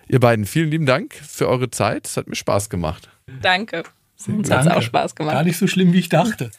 [0.08, 2.08] Ihr beiden, vielen lieben Dank für eure Zeit.
[2.08, 3.10] Es hat mir Spaß gemacht.
[3.42, 3.84] Danke.
[4.16, 5.36] Sehr Uns hat es auch Spaß gemacht.
[5.36, 6.52] Gar nicht so schlimm, wie ich dachte.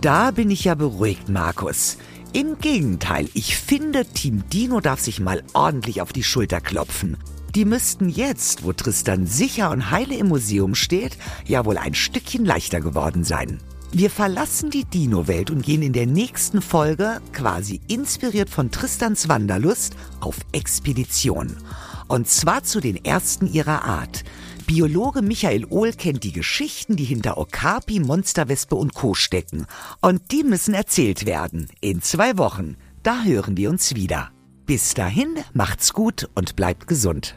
[0.00, 1.98] Da bin ich ja beruhigt, Markus.
[2.32, 7.16] Im Gegenteil, ich finde, Team Dino darf sich mal ordentlich auf die Schulter klopfen.
[7.54, 12.44] Die müssten jetzt, wo Tristan sicher und heile im Museum steht, ja wohl ein Stückchen
[12.44, 13.58] leichter geworden sein.
[13.90, 19.96] Wir verlassen die Dino-Welt und gehen in der nächsten Folge, quasi inspiriert von Tristans Wanderlust,
[20.20, 21.56] auf Expedition.
[22.06, 24.24] Und zwar zu den ersten ihrer Art.
[24.66, 29.14] Biologe Michael Ohl kennt die Geschichten, die hinter Okapi, Monsterwespe und Co.
[29.14, 29.66] stecken.
[30.02, 31.68] Und die müssen erzählt werden.
[31.80, 32.76] In zwei Wochen.
[33.02, 34.30] Da hören wir uns wieder.
[34.66, 37.36] Bis dahin, macht's gut und bleibt gesund.